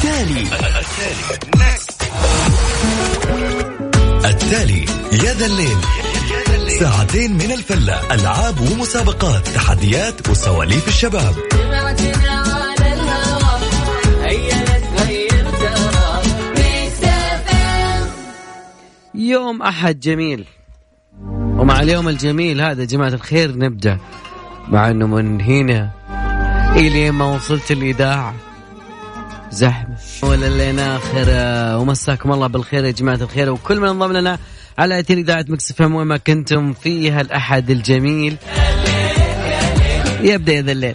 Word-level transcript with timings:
التالي. 0.00 0.42
التالي 4.24 4.84
يا 5.12 5.32
ذا 5.34 5.46
الليل. 5.46 5.76
ساعتين 6.80 7.32
من 7.32 7.52
الفلة 7.52 8.14
ألعاب 8.14 8.60
ومسابقات 8.60 9.48
تحديات 9.48 10.28
وسواليف 10.28 10.88
الشباب. 10.88 11.34
يوم 19.14 19.62
أحد 19.62 20.00
جميل. 20.00 20.44
ومع 21.32 21.80
اليوم 21.80 22.08
الجميل 22.08 22.60
هذا 22.60 22.84
جماعة 22.84 23.08
الخير 23.08 23.58
نبدأ 23.58 23.98
مع 24.68 24.90
أنه 24.90 25.06
من 25.06 25.40
هنا 25.40 25.90
إلي 26.76 27.10
ما 27.10 27.24
وصلت 27.34 27.70
الإذاعة. 27.70 28.34
زحمة. 29.50 29.96
ولا 30.22 30.72
لنا 30.72 30.96
آخر 30.96 31.26
ومساكم 31.80 32.32
الله 32.32 32.46
بالخير 32.46 32.84
يا 32.84 32.90
جماعة 32.90 33.16
الخير. 33.16 33.50
وكل 33.50 33.80
من 33.80 33.88
انضم 33.88 34.12
لنا 34.12 34.38
على 34.78 35.00
أثير 35.00 35.18
إذاعة 35.18 35.44
مكسفة 35.48 35.86
وين 35.86 36.06
ما 36.06 36.16
كنتم 36.16 36.72
فيها 36.72 37.20
الأحد 37.20 37.70
الجميل. 37.70 38.36
يبدأ 40.20 40.52
يا 40.52 40.62
ذا 40.62 40.72
الليل. 40.72 40.94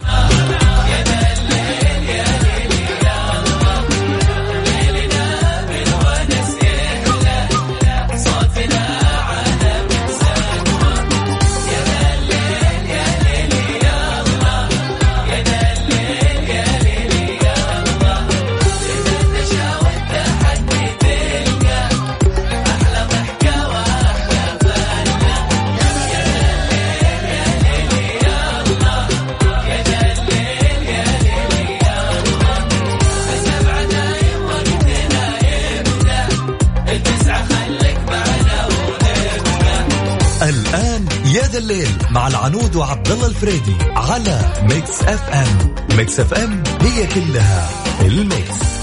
الليل 41.58 41.88
مع 42.12 42.28
العنود 42.28 42.76
وعبد 42.76 43.12
الله 43.12 43.28
الفريدي 43.28 43.76
على 43.96 44.40
Mix 44.62 45.04
FM 45.04 45.76
Mix 45.98 46.20
FM 46.20 46.64
هي 46.82 47.08
كلها 47.08 47.70
ال 48.02 48.16
mix. 48.16 48.76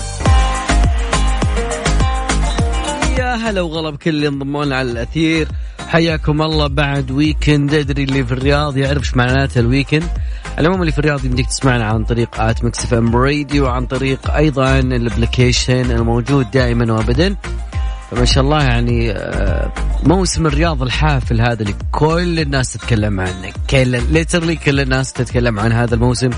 يا 3.19 3.34
هلا 3.34 3.61
وغلا 3.61 3.91
بكل 3.91 4.11
اللي 4.11 4.28
انضموا 4.28 4.65
لنا 4.65 4.77
على 4.77 4.91
الأثير. 4.91 5.48
حياكم 5.89 6.43
الله 6.43 6.67
بعد 6.67 7.11
weekend 7.11 7.75
أدري 7.75 8.05
اللي 8.05 8.25
في 8.25 8.33
الرياض 8.33 8.77
يعرف 8.77 9.03
إيش 9.03 9.17
معناته 9.17 9.59
الويكند 9.59 10.09
العموم 10.59 10.81
اللي 10.81 10.93
في 10.93 10.98
الرياض 10.98 11.25
يمديك 11.25 11.47
تسمعنا 11.47 11.84
عن 11.84 12.05
طريق 12.05 12.41
at 12.41 12.65
Mix 12.65 12.84
FM 12.84 13.17
Radio 13.17 13.65
وعن 13.65 13.87
طريق 13.87 14.31
أيضا 14.31 14.78
ال 14.78 14.88
application 14.88 15.91
الموجود 15.91 16.50
دائما 16.50 16.93
وابدا. 16.93 17.37
ما 18.17 18.25
شاء 18.25 18.45
الله 18.45 18.63
يعني 18.63 19.11
آه، 19.11 19.73
موسم 20.03 20.47
الرياض 20.47 20.83
الحافل 20.83 21.41
هذا 21.41 21.63
اللي 21.63 21.75
كل 21.93 22.41
الناس 22.41 22.73
تتكلم 22.73 23.21
عنه 23.21 23.53
كل 23.71 24.13
ليترلي 24.13 24.57
كل 24.57 24.81
الناس 24.81 25.13
تتكلم 25.13 25.61
عن 25.61 25.73
هذا 25.73 25.95
الموسم 25.95 26.31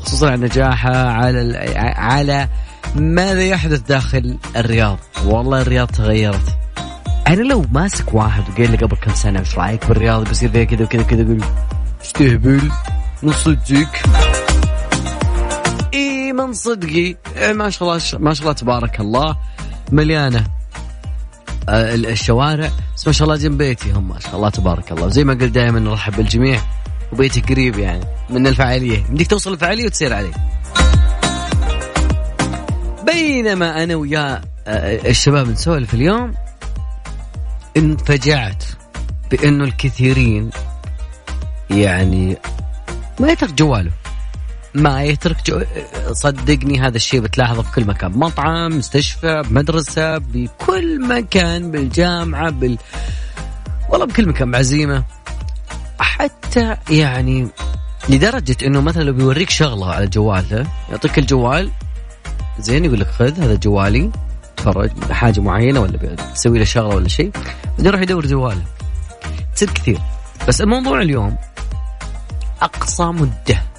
خصوصا 0.00 0.30
عن 0.30 0.40
نجاحه 0.40 0.96
على 0.96 1.58
على 1.96 2.48
ماذا 2.96 3.42
يحدث 3.42 3.80
داخل 3.80 4.38
الرياض. 4.56 4.98
والله 5.24 5.60
الرياض 5.62 5.88
تغيرت. 5.88 6.56
أنا 7.26 7.42
لو 7.42 7.64
ماسك 7.72 8.14
واحد 8.14 8.42
وقال 8.50 8.70
لي 8.70 8.76
قبل 8.76 8.96
كم 8.96 9.14
سنة 9.14 9.40
إيش 9.40 9.58
رأيك 9.58 9.86
بالرياض؟ 9.86 10.28
بيصير 10.28 10.50
فيها 10.50 10.64
كذا 10.64 10.84
وكذا 10.84 11.02
وكذا؟ 11.02 11.22
أقول 11.22 11.44
استهبل 12.04 12.70
من 13.22 13.32
صدقك. 13.32 14.02
إي 15.94 16.32
من 16.32 16.52
صدقي. 16.52 17.16
ما 17.52 17.70
شاء 17.70 17.88
الله 17.88 18.02
ما 18.18 18.34
شاء 18.34 18.42
الله 18.42 18.52
تبارك 18.52 19.00
الله. 19.00 19.36
مليانة. 19.92 20.44
الشوارع. 21.68 22.70
بس 22.96 23.06
ما 23.06 23.12
شاء 23.12 23.28
الله 23.28 23.36
جنب 23.36 23.58
بيتي 23.58 23.92
هم 23.92 24.08
ما 24.08 24.20
شاء 24.20 24.36
الله 24.36 24.50
تبارك 24.50 24.92
الله. 24.92 25.08
زي 25.08 25.24
ما 25.24 25.32
قلت 25.32 25.44
دائما 25.44 25.80
نرحب 25.80 26.16
بالجميع. 26.16 26.60
وبيتي 27.12 27.40
قريب 27.40 27.78
يعني 27.78 28.04
من 28.30 28.46
الفعاليه 28.46 29.04
بدك 29.10 29.26
توصل 29.26 29.52
الفعاليه 29.52 29.84
وتسير 29.84 30.14
عليه 30.14 30.32
بينما 33.06 33.82
أنا 33.84 33.94
ويا 33.94 34.42
آه، 34.66 35.10
الشباب 35.10 35.48
نسولف 35.48 35.94
اليوم 35.94 36.34
انفجعت 37.76 38.64
بأنه 39.30 39.64
الكثيرين 39.64 40.50
يعني 41.70 42.36
ما 43.20 43.28
يترك 43.28 43.52
جواله 43.52 43.90
ما 44.74 45.02
يترك 45.02 45.36
جو... 45.46 45.62
صدقني 46.12 46.80
هذا 46.80 46.96
الشيء 46.96 47.20
بتلاحظه 47.20 47.62
في 47.62 47.72
كل 47.72 47.84
مكان. 47.86 48.12
مطعم 48.12 48.78
مستشفى 48.78 49.42
مدرسة 49.50 50.18
بكل 50.18 51.08
مكان 51.08 51.70
بالجامعة 51.70 52.50
بال 52.50 52.78
والله 53.88 54.06
بكل 54.06 54.28
مكان 54.28 54.50
بعزيمة. 54.50 55.04
حتى 55.98 56.76
يعني 56.90 57.48
لدرجة 58.08 58.56
إنه 58.66 58.80
مثلا 58.80 59.02
لو 59.02 59.12
بيوريك 59.12 59.50
شغلة 59.50 59.92
على 59.92 60.06
جواله 60.06 60.66
يعطيك 60.90 61.18
الجوال 61.18 61.70
زين 62.58 62.84
يقول 62.84 63.00
لك 63.00 63.08
خذ 63.08 63.40
هذا 63.40 63.54
جوالي 63.54 64.10
تفرج 64.56 64.90
حاجة 65.10 65.40
معينة 65.40 65.80
ولا 65.80 65.96
بتسوي 65.96 66.58
له 66.58 66.64
شغلة 66.64 66.94
ولا 66.94 67.08
شيء 67.08 67.30
بعدين 67.68 67.86
يروح 67.86 68.00
يدور 68.00 68.26
جواله. 68.26 68.62
تصير 69.56 69.70
كثير. 69.70 69.98
بس 70.48 70.60
الموضوع 70.60 71.02
اليوم 71.02 71.36
أقصى 72.62 73.04
مدة. 73.04 73.73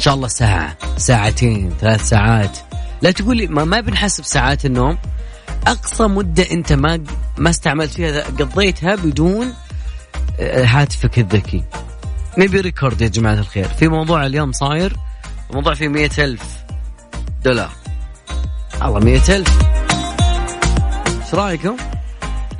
إن 0.00 0.04
شاء 0.04 0.14
الله 0.14 0.28
ساعة 0.28 0.76
ساعتين 0.96 1.72
ثلاث 1.80 2.08
ساعات. 2.08 2.58
لا 3.02 3.10
تقول 3.10 3.36
لي 3.36 3.46
ما, 3.46 3.64
ما 3.64 3.80
بنحسب 3.80 4.24
ساعات 4.24 4.64
النوم. 4.64 4.98
أقصى 5.66 6.02
مدة 6.02 6.50
أنت 6.50 6.72
ما 6.72 7.04
ما 7.38 7.50
استعملت 7.50 7.90
فيها 7.90 8.22
قضيتها 8.22 8.94
بدون 8.94 9.54
آه، 10.40 10.64
هاتفك 10.64 11.18
الذكي. 11.18 11.64
نبي 12.38 12.60
ريكورد 12.60 13.00
يا 13.00 13.08
جماعة 13.08 13.34
الخير. 13.34 13.68
في 13.68 13.88
موضوع 13.88 14.26
اليوم 14.26 14.52
صاير 14.52 14.96
موضوع 15.52 15.74
فيه 15.74 15.88
مية 15.88 16.10
ألف 16.18 16.42
دولار. 17.44 17.70
الله 18.82 19.00
مية 19.00 19.22
ألف. 19.28 19.58
إيش 21.06 21.34
رأيكم؟ 21.34 21.76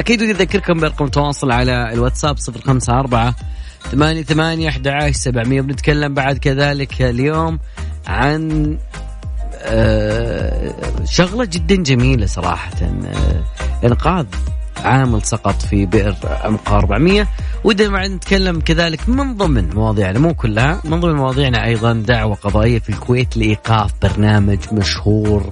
أكيد 0.01 0.23
ودي 0.23 0.31
أذكركم 0.31 0.81
بأرقام 0.81 1.07
التواصل 1.07 1.51
على 1.51 1.93
الواتساب 1.93 2.39
صفر 2.39 2.61
خمسة 2.61 3.01
أربعة 3.01 3.35
ثمانية 3.81 4.23
ثمانية 4.23 4.69
أحد 4.69 4.89
عشر 4.89 5.13
سبعمية. 5.13 5.61
بنتكلم 5.61 6.15
بعد 6.15 6.39
كذلك 6.39 7.03
اليوم 7.03 7.59
عن 8.07 8.79
آه، 9.63 10.75
شغلة 11.05 11.45
جدا 11.45 11.75
جميلة 11.75 12.27
صراحة. 12.27 12.71
آه، 12.83 13.87
إنقاذ 13.87 14.27
عامل 14.85 15.23
سقط 15.23 15.63
في 15.63 15.87
بئر 15.87 16.15
عمقها 16.45 16.79
400 16.79 17.27
ودنا 17.65 18.09
نتكلم 18.09 18.61
كذلك 18.61 19.09
من 19.09 19.37
ضمن 19.37 19.71
مواضيعنا 19.75 20.19
مو 20.19 20.35
كلها 20.35 20.81
من 20.85 21.01
ضمن 21.01 21.15
مواضيعنا 21.15 21.65
أيضا 21.65 21.93
دعوة 21.93 22.35
قضائية 22.35 22.79
في 22.79 22.89
الكويت 22.89 23.37
لإيقاف 23.37 23.93
برنامج 24.03 24.59
مشهور 24.73 25.51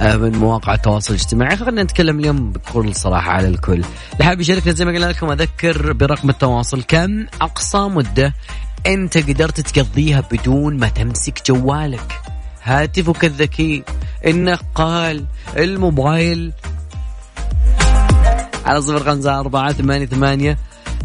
من 0.00 0.32
مواقع 0.38 0.74
التواصل 0.74 1.14
الاجتماعي. 1.14 1.56
خلينا 1.56 1.82
نتكلم 1.82 2.20
اليوم 2.20 2.52
بكل 2.52 2.94
صراحة 2.94 3.30
على 3.30 3.48
الكل. 3.48 3.84
اللي 4.12 4.24
حاب 4.24 4.40
يشاركنا 4.40 4.72
زي 4.72 4.84
ما 4.84 4.92
قلنا 4.92 5.06
لكم 5.06 5.30
أذكر 5.30 5.92
برقم 5.92 6.30
التواصل 6.30 6.82
كم؟ 6.82 7.26
أقصى 7.40 7.78
مدة 7.78 8.34
أنت 8.86 9.18
قدرت 9.18 9.60
تقضيها 9.60 10.20
بدون 10.32 10.76
ما 10.76 10.88
تمسك 10.88 11.42
جوالك. 11.46 12.20
هاتفك 12.62 13.24
الذكي 13.24 13.84
النقال 14.26 15.24
الموبايل. 15.56 16.52
على 18.64 18.82
صفر 18.82 19.04
خمسة 19.04 19.40
أربعة 19.40 19.72
ثمانية 19.72 20.06
ثمانية 20.06 20.58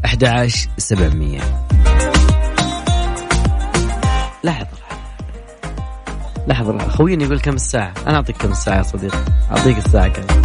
أحد 0.05 0.23
عشر 0.23 0.69
سبعمية. 0.77 1.67
لحظة 4.43 4.86
لحظة 6.47 6.89
خويني 6.89 7.23
يقول 7.23 7.39
كم 7.39 7.55
الساعة؟ 7.55 7.93
أنا 8.07 8.15
أعطيك 8.15 8.37
كم 8.37 8.51
الساعة 8.51 8.77
يا 8.77 8.83
صديقي. 8.83 9.17
أعطيك 9.51 9.77
الساعة 9.77 10.07
كم؟ 10.07 10.41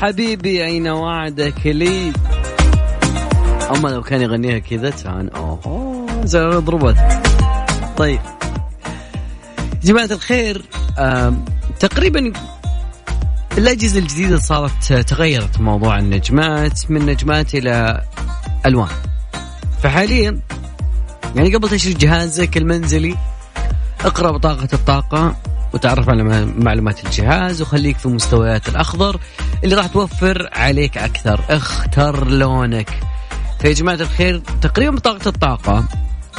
حبيبي 0.00 0.64
أين 0.64 0.88
وعدك 0.88 1.66
لي؟ 1.66 2.12
أما 3.76 3.88
لو 3.88 4.02
كان 4.02 4.20
يغنيها 4.20 4.58
كذا 4.58 4.90
كان 4.90 5.28
أوه 5.28 6.58
ضربت. 6.58 6.96
طيب. 7.96 8.20
جماعة 9.84 10.08
الخير 10.10 10.62
تقريبا 11.80 12.32
الأجهزة 13.58 13.98
الجديدة 13.98 14.36
صارت 14.36 14.92
تغيرت 14.92 15.60
موضوع 15.60 15.98
النجمات 15.98 16.90
من 16.90 17.06
نجمات 17.06 17.54
إلى 17.54 18.02
ألوان. 18.66 18.88
فحاليا 19.82 20.40
يعني 21.36 21.54
قبل 21.54 21.68
تشتري 21.68 21.94
جهازك 21.94 22.56
المنزلي 22.56 23.16
اقرأ 24.00 24.30
بطاقة 24.30 24.68
الطاقة 24.72 25.36
وتعرف 25.74 26.08
على 26.08 26.46
معلومات 26.56 27.04
الجهاز 27.04 27.62
وخليك 27.62 27.96
في 27.98 28.08
مستويات 28.08 28.68
الأخضر 28.68 29.20
اللي 29.64 29.74
راح 29.74 29.86
توفر 29.86 30.48
عليك 30.52 30.98
أكثر. 30.98 31.40
اختر 31.50 32.28
لونك. 32.28 32.90
فيا 33.60 33.72
جماعة 33.72 33.94
الخير 33.94 34.42
تقريبا 34.62 34.96
بطاقة 34.96 35.28
الطاقة 35.28 35.84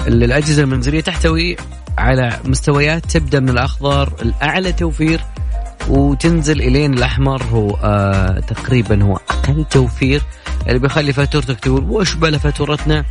اللي 0.07 0.25
الأجهزة 0.25 0.63
المنزلية 0.63 1.01
تحتوي 1.01 1.55
على 1.97 2.39
مستويات 2.45 3.05
تبدأ 3.05 3.39
من 3.39 3.49
الأخضر 3.49 4.13
الأعلى 4.21 4.73
توفير 4.73 5.21
وتنزل 5.89 6.61
إلين 6.61 6.93
الأحمر. 6.93 7.43
هو 7.43 7.77
آه 7.83 8.39
تقريبا 8.39 9.03
هو 9.03 9.19
أقل 9.29 9.65
توفير. 9.65 10.21
اللي 10.67 10.79
بيخلي 10.79 11.13
فاتورتك 11.13 11.59
تقول 11.59 11.83
وش 11.89 12.13
بلا 12.13 12.37
فاتورتنا؟ 12.37 13.05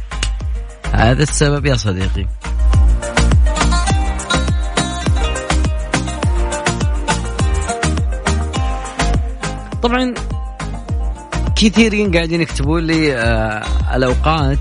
هذا 0.93 1.23
السبب 1.23 1.67
يا 1.67 1.77
صديقي. 1.77 2.27
طبعا 9.83 10.15
كثيرين 11.57 12.13
قاعدين 12.13 12.41
يكتبون 12.41 12.87
لي 12.87 13.17
آه 13.17 13.65
الأوقات 13.97 14.59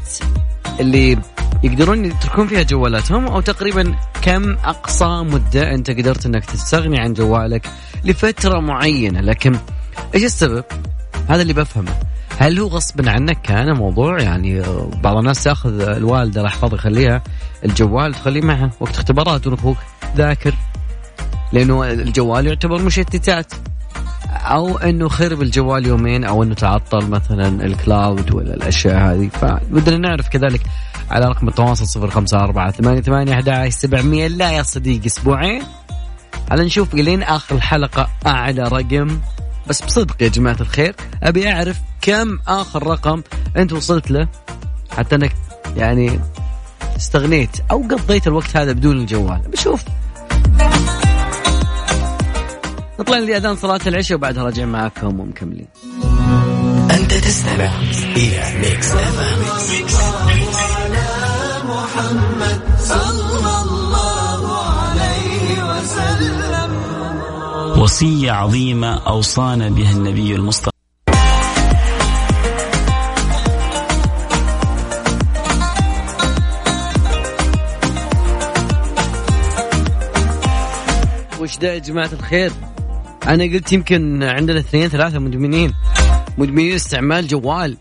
اللي 0.80 1.18
يقدرون 1.64 2.06
يتركون 2.06 2.48
فيها 2.48 2.64
جوالاتهم 2.64 3.28
أو 3.28 3.42
تقريبا 3.42 3.96
كم 4.22 4.52
أقصى 4.52 5.06
مدة 5.06 5.74
أنت 5.74 5.90
قدرت 5.90 6.26
إنك 6.26 6.46
تستغني 6.46 7.00
عن 7.00 7.14
جوالك 7.14 7.70
لفترة 8.04 8.60
معينة. 8.60 9.22
لكن 9.22 9.56
إيش 10.16 10.24
السبب؟ 10.24 10.64
هذا 11.30 11.42
اللي 11.42 11.54
بفهمه. 11.54 11.94
هل 12.38 12.60
هو 12.60 12.68
غصبا 12.68 13.12
عنك 13.12 13.42
كان 13.42 13.74
موضوع 13.74 14.22
يعني 14.22 14.62
بعض 15.04 15.18
الناس 15.18 15.44
تاخذ 15.44 15.82
الوالدة 15.82 16.42
الله 16.42 16.52
يحفظها 16.52 16.76
يخليها 16.76 17.24
الجوال 17.66 18.14
تخليه 18.14 18.42
معها 18.42 18.70
وقت 18.80 18.96
اختبارات 18.96 19.48
ونفوك 19.48 19.78
ذاكر 20.16 20.56
لأنه 21.54 21.84
الجوال 21.84 22.48
يعتبر 22.48 22.82
مشتتات. 22.82 23.54
أو 24.32 24.78
إنه 24.78 25.08
خرب 25.08 25.42
الجوال 25.42 25.88
يومين 25.88 26.24
أو 26.24 26.44
إنه 26.44 26.56
تعطل 26.56 27.10
مثلا 27.10 27.66
الكلاود 27.66 28.34
ولا 28.34 28.54
الأشياء 28.54 28.98
هذه. 28.98 29.28
فبدنا 29.28 29.98
نعرف 29.98 30.30
كذلك 30.30 30.62
على 31.12 31.26
رقم 31.26 31.48
التواصل 31.48 31.88
صفر 31.88 32.10
خمسة 32.10 32.38
أربعة 32.38 32.72
ثمانية 32.72 33.02
ثمانية 33.02 33.34
أحد 33.34 33.70
سبعمية. 33.70 34.28
لا 34.28 34.52
يا 34.52 34.64
صديقي 34.64 35.06
أسبوعين. 35.06 35.64
على 36.52 36.66
نشوف 36.66 36.94
لين 36.94 37.24
آخر 37.24 37.56
الحلقة. 37.56 38.10
أعلى 38.28 38.64
رقم. 38.64 39.20
بس 39.68 39.82
بصدق 39.82 40.24
يا 40.24 40.28
جماعة 40.28 40.58
الخير 40.62 40.96
أبي 41.24 41.52
أعرف 41.52 41.82
كم 42.06 42.40
آخر 42.48 42.88
رقم 42.88 43.24
أنت 43.58 43.74
وصلت 43.74 44.12
له 44.12 44.28
حتى 44.90 45.16
أنك 45.16 45.36
يعني 45.78 46.20
استغنيت 46.98 47.50
أو 47.72 47.82
قضيت 47.82 48.28
الوقت 48.28 48.58
هذا 48.58 48.72
بدون 48.72 48.98
الجوال؟ 48.98 49.42
بشوف. 49.52 49.84
نطلع 53.00 53.18
لأذان 53.18 53.56
صلاة 53.56 53.80
العشاء 53.88 54.18
وبعدها 54.18 54.44
راجع 54.44 54.66
معاكم 54.66 55.20
ومكملين. 55.20 55.68
أنت 56.92 57.14
تستمع 57.14 57.72
إلى 58.16 58.60
Mix 58.60 58.92
F 58.92 59.20
محمد 61.66 62.62
صلى 62.80 63.62
الله 63.62 64.58
عليه 64.58 65.64
وسلم 65.64 66.72
وصية 67.82 68.32
عظيمة 68.32 69.08
أوصانا 69.08 69.70
بها 69.70 69.92
النبي 69.92 70.36
المصطفى. 70.36 70.75
وش 81.56 81.62
ده 81.62 81.74
يا 81.74 81.80
جماعة 81.80 82.10
الخير؟ 82.14 82.52
أنا 83.28 83.44
قلت 83.44 83.72
يمكن 83.72 84.24
عندنا 84.24 84.60
اثنين 84.60 84.90
ثلاثة 84.90 85.20
مدمنين 85.20 85.74
مدمنين 86.38 86.76
استعمال 86.76 87.28
جوال 87.28 87.78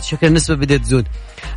شكل 0.00 0.26
النسبة 0.26 0.54
بدأت 0.54 0.80
تزود 0.80 1.06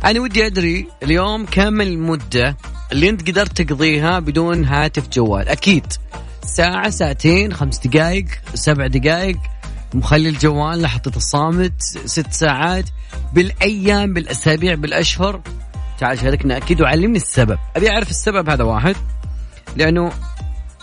أنا 0.04 0.20
ودي 0.20 0.46
أدري 0.46 0.86
اليوم 1.02 1.46
كم 1.46 1.80
المدة 1.80 2.56
اللي 2.92 3.08
أنت 3.08 3.30
قدرت 3.30 3.62
تقضيها 3.62 4.18
بدون 4.18 4.64
هاتف 4.64 5.08
جوال. 5.08 5.48
أكيد. 5.48 5.86
ساعة 6.44 6.90
ساعتين 6.90 7.54
خمس 7.54 7.86
دقائق 7.86 8.26
سبع 8.54 8.86
دقائق 8.86 9.36
مخلي 9.94 10.28
الجوال 10.28 10.82
لحطة 10.82 11.16
الصامت 11.16 11.82
ست 12.04 12.32
ساعات. 12.32 12.84
بالأيام 13.32 14.14
بالأسابيع 14.14 14.74
بالأشهر. 14.74 15.40
تعال 15.98 16.18
شاركنا 16.18 16.56
أكيد 16.56 16.80
وعلمني 16.80 17.16
السبب. 17.16 17.58
أبي 17.76 17.90
أعرف 17.90 18.10
السبب 18.10 18.50
هذا 18.50 18.64
واحد. 18.64 18.96
لأنه 19.76 20.12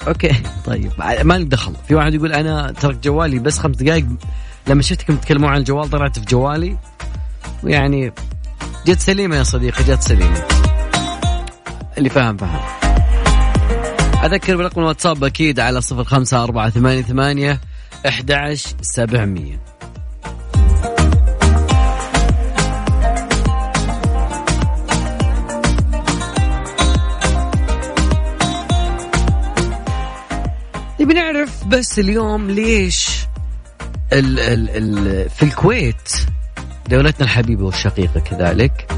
أوكي. 0.08 0.42
طيب. 0.66 0.92
ما 1.24 1.38
لك 1.38 1.48
دخل. 1.48 1.74
في 1.88 1.96
واحد 1.96 2.14
يقول 2.14 2.34
أنا 2.34 2.72
تركت 2.72 3.04
جوالي 3.04 3.40
بس 3.40 3.60
خمس 3.60 3.76
دقائق 3.76 4.06
لما 4.68 4.82
شفتكم 4.82 5.16
تتكلمون 5.16 5.50
عن 5.50 5.58
الجوال 5.58 5.90
طلعت 5.90 6.20
في 6.20 6.26
جوالي. 6.26 6.78
ويعني 7.64 8.14
جت 8.88 9.00
سليمة 9.00 9.36
يا 9.36 9.44
صديقي 9.44 9.84
جت 9.84 10.02
سليمة. 10.02 10.44
اللي 11.98 12.10
فاهم 12.10 12.38
فاهم. 12.38 12.60
أذكر 14.24 14.58
برقم 14.58 14.82
الواتساب 14.82 15.24
أكيد 15.24 15.60
على 15.60 15.82
صفر 15.82 16.04
خمسة 16.04 16.44
أربعة 16.44 16.70
ثمانية 16.70 17.02
ثمانية 17.02 17.60
11700 18.06 19.60
بس 31.70 32.00
اليوم 32.00 32.52
ليش 32.52 33.28
ال 34.14 34.40
ال 34.40 34.70
ال 34.70 35.30
في 35.30 35.44
الكويت 35.44 36.12
دولتنا 36.90 37.26
الحبيبة 37.26 37.66
والشقيقة 37.66 38.20
كذلك؟ 38.20 38.92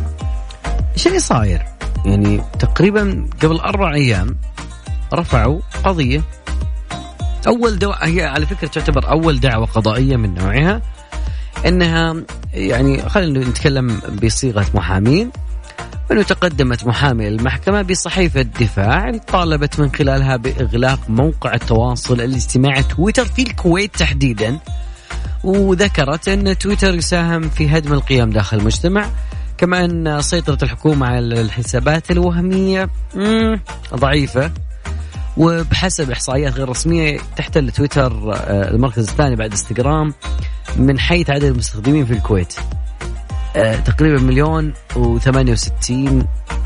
إيش 0.93 1.07
اللي 1.07 1.19
صاير؟ 1.19 1.65
يعني 2.05 2.41
تقريبا 2.59 3.29
قبل 3.43 3.55
أربع 3.55 3.93
أيام 3.93 4.37
رفعوا 5.13 5.59
قضية. 5.83 6.23
أول 7.47 7.79
دو... 7.79 7.91
هي 7.91 8.23
على 8.23 8.45
فكرة 8.45 8.67
تعتبر 8.67 9.09
أول 9.09 9.39
دعوة 9.39 9.65
قضائية 9.65 10.15
من 10.15 10.33
نوعها 10.33 10.81
أنها 11.65 12.15
يعني 12.53 13.09
خلينا 13.09 13.39
نتكلم 13.39 14.01
بصيغة 14.23 14.65
محامين. 14.73 15.31
أنه 16.11 16.23
تقدمت 16.23 16.87
محامية 16.87 17.29
للمحكمة 17.29 17.81
بصحيفة 17.81 18.41
دفاع 18.41 19.11
طالبت 19.17 19.79
من 19.79 19.91
خلالها 19.91 20.35
بإغلاق 20.35 20.99
موقع 21.09 21.53
التواصل 21.53 22.21
الاجتماعي 22.21 22.83
تويتر 22.83 23.25
في 23.25 23.41
الكويت 23.41 23.95
تحديدا 23.95 24.59
وذكرت 25.43 26.27
أن 26.27 26.57
تويتر 26.57 26.93
يساهم 26.93 27.49
في 27.49 27.69
هدم 27.69 27.93
القيم 27.93 28.29
داخل 28.29 28.57
المجتمع 28.57 29.05
كما 29.57 29.85
أن 29.85 30.21
سيطرة 30.21 30.57
الحكومة 30.63 31.07
على 31.07 31.41
الحسابات 31.41 32.11
الوهمية 32.11 32.89
ضعيفة 33.95 34.51
وبحسب 35.37 36.11
إحصائيات 36.11 36.53
غير 36.53 36.69
رسمية 36.69 37.19
تحتل 37.37 37.71
تويتر 37.71 38.33
آه، 38.33 38.71
المركز 38.71 39.09
الثاني 39.09 39.35
بعد 39.35 39.51
إنستغرام 39.51 40.13
من 40.75 40.99
حيث 40.99 41.29
عدد 41.29 41.43
المستخدمين 41.43 42.05
في 42.05 42.13
الكويت. 42.13 42.53
تقريبا 43.85 44.21
مليون 44.21 44.73
و68 44.95 45.91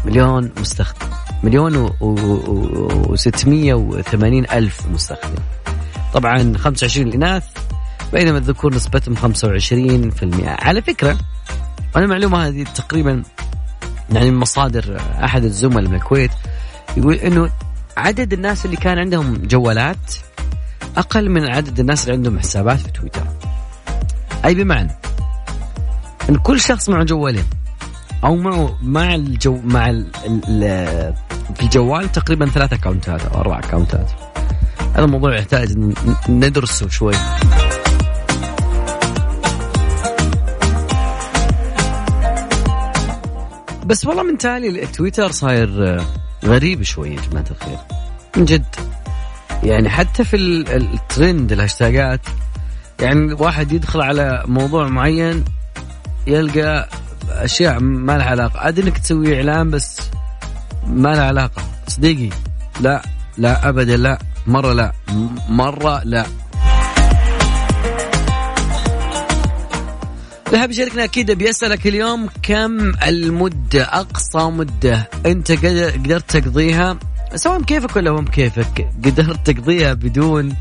مليون 0.06 0.51
مستخدم. 0.60 1.08
مليون 1.44 1.89
و680 1.89 4.54
ألف 4.54 4.88
مستخدم. 4.88 5.36
طبعا 6.13 6.58
25 6.58 7.08
الإناث 7.08 7.44
بينما 8.13 8.38
الذكور 8.38 8.75
نسبتهم 8.75 9.15
25% 9.15 9.20
على 10.46 10.82
فكرة 10.82 11.18
أنا 11.96 12.06
المعلومة 12.06 12.48
هذه 12.48 12.63
تقريبا 12.63 13.24
يعني 14.12 14.32
من 14.32 14.38
مصادر 14.38 15.01
أحد 15.24 15.44
الزملاء 15.44 15.89
من 15.89 15.96
الكويت 15.96 16.32
يقول 16.98 17.13
إنه 17.13 17.50
عدد 17.98 18.34
الناس 18.34 18.65
اللي 18.65 18.77
كان 18.77 19.00
عندهم 19.00 19.34
جوالات 19.36 20.13
أقل 20.98 21.30
من 21.30 21.50
عدد 21.50 21.80
الناس 21.80 22.04
اللي 22.04 22.13
عندهم 22.13 22.39
حسابات 22.39 22.80
في 22.80 22.92
تويتر. 22.92 23.24
أي 24.46 24.56
بمعنى؟ 24.56 24.92
إن 26.29 26.36
كل 26.36 26.60
شخص 26.60 26.89
معه 26.89 27.03
جوالين. 27.03 27.46
أو 28.24 28.36
معه 28.36 28.77
مع 28.84 29.15
الجو 29.15 29.60
مع 29.63 29.89
ال 29.89 30.08
ال 30.25 31.13
في 31.55 31.63
الجوال 31.63 32.12
تقريبا 32.12 32.50
ثلاث 32.50 32.74
account 32.74 33.19
ات 33.19 33.25
أو 33.25 33.41
أربع 33.41 33.60
اكونتات 33.60 34.12
هذا 34.96 35.05
الموضوع 35.05 35.36
يحتاج 35.36 35.94
ندرسه 36.29 36.89
شوي. 36.89 37.13
بس 43.86 44.05
والله 44.05 44.24
من 44.24 44.38
تالي 44.38 44.84
التويتر 44.84 45.32
صاير 45.32 46.01
غريب 46.46 46.84
شوي 46.84 47.10
يا 47.10 47.22
جماعة 47.32 47.46
الخير. 47.51 47.77
من 48.38 48.46
جد. 48.46 48.75
يعني 49.63 49.89
حتى 49.89 50.24
في 50.24 50.36
الترند 50.36 51.51
الهاشتاجات 51.51 52.22
يعني 53.01 53.34
واحد 53.34 53.72
يدخل 53.72 54.01
على 54.01 54.44
موضوع 54.48 54.88
معين 54.88 55.44
يلقى 56.27 56.89
أشياء 57.29 57.79
ما 57.79 58.17
لها 58.17 58.25
علاقة. 58.25 58.60
عاد 58.60 58.79
إنك 58.79 58.98
تسوي 58.98 59.38
إعلان 59.38 59.70
بس 59.72 59.98
ما 60.88 61.15
لها 61.15 61.24
علاقة. 61.24 61.63
صديقي 61.88 62.29
لا 62.82 63.01
لا 63.38 63.70
ابدا 63.70 63.98
لا. 63.98 64.20
مرة 64.48 64.74
لا. 64.74 64.91
مرة 65.50 66.01
لا. 66.03 66.25
اللي 70.53 70.67
بيشاركنا 70.67 71.03
أكيد 71.03 71.32
بيسالك 71.32 71.88
اليوم 71.88 72.29
كم 72.44 72.91
المدة 73.08 73.84
أقصى 73.84 74.38
مدة 74.38 75.10
أنت 75.25 75.51
قد- 75.51 75.91
قدرت 76.05 76.38
تقضيها؟ 76.38 76.98
سواء 77.36 77.60
بكيفك 77.60 77.96
ولا 77.96 78.12
مو 78.12 78.17
بكيفك 78.17 78.88
قدرت 79.05 79.51
تقضيها 79.51 79.94
بدون 79.94 80.55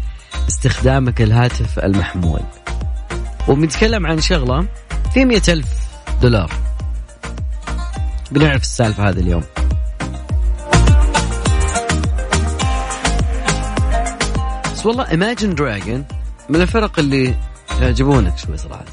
استخدامك 0.48 1.22
الهاتف 1.22 1.78
المحمول. 1.78 2.40
وبنتكلم 3.48 4.06
عن 4.06 4.20
شغلة 4.20 4.66
في 5.14 5.24
مئة 5.24 5.52
ألف 5.52 5.68
دولار. 6.22 6.50
بنعرف 8.30 8.62
السالفة 8.62 9.08
هذا 9.08 9.20
اليوم. 9.20 9.42
بس 14.72 14.86
والله 14.86 15.04
Imagine 15.04 15.56
Dragon 15.56 16.14
من 16.48 16.60
الفرق 16.60 16.98
اللي 16.98 17.34
يعجبونك 17.80 18.38
شوي 18.38 18.56
صراحة 18.56 18.84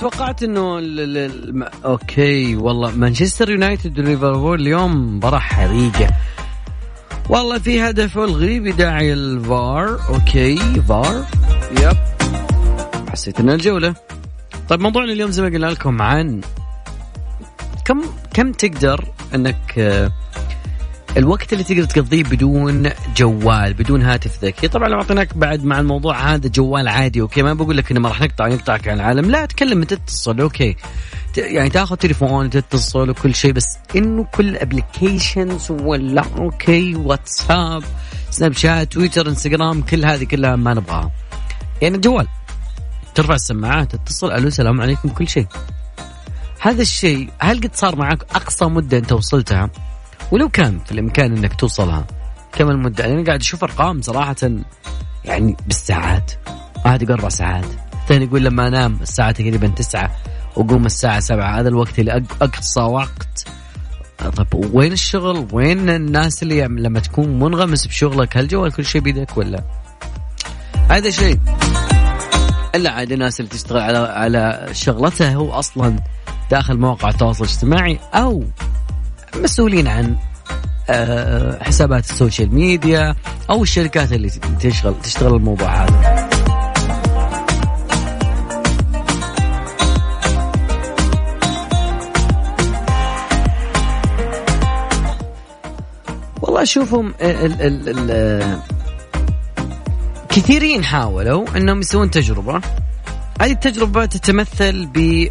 توقعت 0.00 0.42
إنه. 0.42 0.80
okay 1.84 2.56
والله. 2.56 2.90
مانشستر 2.90 3.50
يونايتد 3.50 3.98
وليفربول 3.98 4.60
اليوم 4.60 5.16
مباراة 5.16 5.38
حريقة 5.38 6.08
والله 7.28 7.58
في 7.58 7.80
هدف 7.82 8.18
الغي 8.18 8.60
بداعي 8.60 9.12
ال 9.12 9.29
VAR. 9.29 9.98
okay 10.08 10.56
VAR. 10.88 11.24
yep. 11.80 11.96
حسيت 13.10 13.40
ان 13.40 13.50
الجولة. 13.50 13.94
طيب 14.68 14.80
موضوعنا 14.80 15.12
اليوم 15.12 15.30
زي 15.30 15.42
ما 15.42 15.48
قلنا 15.48 15.66
لكم 15.66 16.02
عن 16.02 16.40
كم 17.84 18.00
كم 18.34 18.52
تقدر 18.52 19.04
إنك 19.34 19.78
آه، 19.78 20.12
الوقت 21.16 21.52
اللي 21.52 21.64
تقدر 21.64 21.84
تقضيه 21.84 22.22
بدون 22.22 22.90
جوال 23.16 23.74
بدون 23.74 24.02
هاتف 24.02 24.44
ذكي 24.44 24.68
طبعا 24.68 24.88
لو 24.88 24.98
أعطيناك 24.98 25.36
بعد 25.36 25.64
مع 25.64 25.80
الموضوع 25.80 26.34
هذا 26.34 26.48
جوال 26.48 26.88
عادي 26.88 27.20
okay 27.20 27.42
ما 27.42 27.54
بقول 27.54 27.76
لك 27.76 27.90
إنه 27.90 28.00
ما 28.00 28.08
راح 28.08 28.22
نقطع 28.22 28.48
نقطعك 28.48 28.88
عن 28.88 28.96
العالم. 28.96 29.30
لا 29.30 29.44
أتكلم 29.44 29.80
متى 29.80 29.96
تتصل 29.96 30.40
okay. 30.40 30.76
يعني 31.36 31.70
تاخذ 31.70 31.96
تليفون 31.96 32.50
تتصل 32.50 33.10
وكل 33.10 33.34
شيء 33.34 33.52
بس 33.52 33.78
إنه 33.96 34.24
كل 34.24 34.56
applications 34.56 35.70
ولا 35.70 36.24
okay 36.38 36.94
واتساب 36.94 37.82
سناب 38.30 38.52
شات 38.52 38.92
تويتر 38.92 39.28
إنستغرام 39.28 39.82
كل 39.82 40.04
هذه 40.04 40.24
كلها 40.24 40.56
ما 40.56 40.74
نبغاها. 40.74 41.10
يعني 41.82 41.96
الجوال 41.96 42.26
ترفع 43.14 43.34
السماعات 43.34 43.96
تتصل 43.96 44.32
ألو 44.32 44.48
السلام 44.48 44.80
عليكم 44.80 45.08
كل 45.08 45.28
شيء. 45.28 45.46
هذا 46.60 46.82
الشيء 46.82 47.30
هل 47.38 47.60
قد 47.60 47.70
صار 47.74 47.96
معك 47.96 48.22
أقصى 48.22 48.64
مدة 48.64 48.98
أنت 48.98 49.12
وصلتها؟ 49.12 49.70
ولو 50.32 50.48
كان 50.48 50.78
في 50.78 50.92
الإمكان 50.92 51.36
إنك 51.36 51.54
توصلها 51.54 52.06
كم 52.52 52.70
المده 52.70 53.04
أنا 53.04 53.24
قاعد 53.24 53.40
أشوف 53.40 53.64
أرقام 53.64 54.02
صراحة 54.02 54.36
يعني 55.24 55.56
بالساعات 55.66 56.32
واحد 56.84 57.02
يقول 57.02 57.14
أربع 57.14 57.28
ساعات. 57.28 57.64
ثاني 58.08 58.24
يقول 58.24 58.44
لما 58.44 58.68
أنام 58.68 58.98
الساعة 59.02 59.30
تقريبا 59.32 59.68
تسعة 59.68 60.16
وقوم 60.56 60.86
الساعة 60.86 61.20
سبعة. 61.20 61.60
هذا 61.60 61.68
الوقت 61.68 61.98
اللي 61.98 62.24
أقصى 62.42 62.80
وقت. 62.80 63.48
طب 64.36 64.74
وين 64.74 64.92
الشغل؟ 64.92 65.48
وين 65.52 65.90
الناس 65.90 66.42
اللي 66.42 66.62
لما 66.62 67.00
تكون 67.00 67.38
منغمس 67.38 67.86
بشغلك 67.86 68.36
هل 68.36 68.48
جوال 68.48 68.72
كل 68.72 68.84
شيء 68.84 69.00
بيدك 69.00 69.36
ولا؟ 69.36 69.64
هذا 70.90 71.10
شيء. 71.10 71.38
إلا 72.74 72.90
عاد 72.90 73.12
الناس 73.12 73.40
اللي 73.40 73.50
تشتغل 73.50 73.80
على 73.80 73.98
على 73.98 74.68
شغلتها 74.72 75.34
هو 75.34 75.52
أصلا 75.52 75.96
داخل 76.50 76.78
مواقع 76.78 77.08
التواصل 77.08 77.44
الاجتماعي 77.44 77.98
أو 78.14 78.44
مسؤولين 79.42 79.88
عن 79.88 80.16
آه، 80.90 81.62
حسابات 81.62 82.10
ال 82.10 82.16
social 82.16 82.54
media 82.54 83.14
أو 83.50 83.62
الشركات 83.62 84.12
اللي 84.12 84.30
تشغل 84.60 84.94
تشتغل 85.02 85.34
الموضوع 85.34 85.84
هذا. 85.84 86.28
والله 96.42 96.62
اشوفهم 96.62 97.14
ال 97.20 97.62
ال 97.62 98.10
ال 98.10 98.58
كثيرين 100.28 100.84
حاولوا 100.84 101.56
إنهم 101.56 101.80
يسوون 101.80 102.10
تجربة. 102.10 102.60
هذه 103.40 103.52
التجربة 103.52 104.06
تتمثل 104.06 104.86
ب 104.86 105.28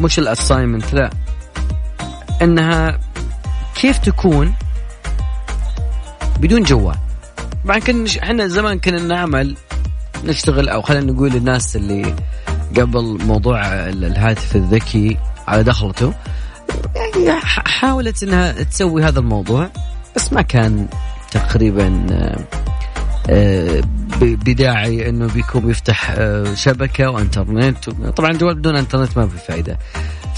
مش 0.00 0.18
الاساينمنت 0.18 0.94
لا. 0.94 1.10
انها 2.42 2.98
كيف 3.80 3.98
تكون 3.98 4.54
بدون 6.40 6.62
جوال. 6.62 6.96
طبعا 7.64 7.78
كنا 7.78 8.10
إحنا 8.22 8.46
زمان 8.46 8.78
كنا 8.78 9.02
نعمل 9.02 9.56
نشتغل 10.24 10.68
أو 10.68 10.82
خلينا 10.82 11.12
نقول 11.12 11.36
الناس 11.36 11.76
اللي 11.76 12.14
قبل 12.76 13.18
موضوع 13.26 13.60
ال- 13.66 14.04
الهاتف 14.04 14.56
الذكي 14.56 15.16
على 15.48 15.62
دخلته 15.62 16.14
يعني 17.26 17.40
حاولت 17.66 18.22
إنها 18.22 18.52
تسوي 18.52 19.04
هذا 19.04 19.18
الموضوع 19.20 19.68
بس 20.16 20.32
ما 20.32 20.42
كان 20.42 20.88
تقريبا 21.30 22.06
آه، 23.30 23.80
بداعي 24.20 25.08
إنه 25.08 25.26
بيكون 25.26 25.66
بيفتح 25.66 26.10
آه، 26.18 26.54
شبكة 26.54 27.10
وإنترنت. 27.10 27.90
طبعا 27.90 28.30
الجوال 28.30 28.54
بدون 28.54 28.76
إنترنت 28.76 29.16
ما 29.18 29.26
في 29.28 29.38
فائده 29.38 29.78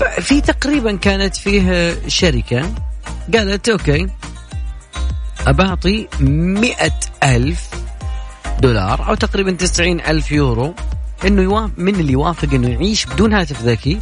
ففي 0.01 0.41
تقريبا 0.41 0.97
كانت 0.97 1.37
فيه 1.37 1.97
شركة 2.09 2.75
قالت 3.35 3.69
أوكي 3.69 4.09
أبعطي 5.47 6.09
مئة 6.21 7.01
ألف 7.23 7.71
دولار 8.61 9.09
أو 9.09 9.15
تقريبا 9.15 9.51
تسعين 9.53 10.01
ألف 10.01 10.33
يورو 10.33 10.75
إنه 11.27 11.43
يوافق 11.43 11.73
من 11.77 11.95
اللي 11.95 12.13
يوافق 12.13 12.55
إنه 12.55 12.69
يعيش 12.69 13.07
بدون 13.07 13.33
هاتف 13.33 13.63
ذكي. 13.63 13.99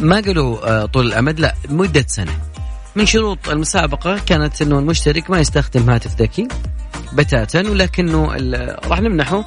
ما 0.00 0.20
قالوا 0.20 0.68
آه، 0.68 0.86
طول 0.86 1.06
الأمد 1.06 1.40
لا 1.40 1.54
مدة 1.68 2.04
سنة. 2.08 2.38
من 2.96 3.06
شروط 3.06 3.48
المسابقة 3.48 4.18
كانت 4.26 4.62
إنه 4.62 4.78
المشترك 4.78 5.30
ما 5.30 5.38
يستخدم 5.38 5.90
هاتف 5.90 6.20
ذكي 6.20 6.48
بتاتا 7.12 7.60
ولكنه 7.60 8.24
راح 8.84 9.00
نمنحه. 9.00 9.44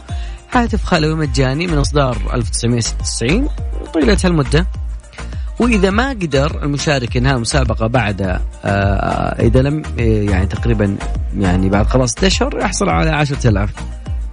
هاتف 0.51 0.83
خلوي 0.83 1.15
مجاني 1.15 1.67
من 1.67 1.77
إصدار 1.77 2.17
1996 2.33 3.49
طيلة 3.93 4.17
هالمدة. 4.23 4.67
وإذا 5.59 5.89
ما 5.89 6.09
قدر 6.09 6.63
المشارك 6.63 7.17
انهاء 7.17 7.35
المسابقه 7.35 7.87
بعد 7.87 8.21
آه 8.65 9.41
إذا 9.41 9.61
لم 9.61 9.81
آه، 9.99 10.01
يعني 10.01 10.45
تقريبا 10.45 10.97
يعني 11.37 11.69
بعد 11.69 11.87
خلاص 11.87 12.23
أشهر 12.23 12.59
يحصل 12.59 12.89
على 12.89 13.09
10000 13.09 13.69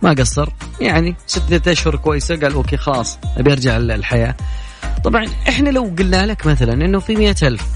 ما 0.02 0.12
قصر 0.12 0.48
يعني 0.80 1.16
ستة 1.26 1.72
أشهر 1.72 1.96
كويسة 1.96 2.36
قال 2.36 2.52
أوكي 2.52 2.76
خلاص 2.76 3.18
أبي 3.36 3.52
أرجع 3.52 3.76
للحياه 3.76 4.34
طبعا 5.04 5.26
إحنا 5.48 5.70
لو 5.70 5.94
قلنا 5.98 6.26
لك 6.26 6.46
مثلا 6.46 6.72
إنه 6.72 6.98
في 6.98 7.16
مئة 7.16 7.36
ألف 7.42 7.66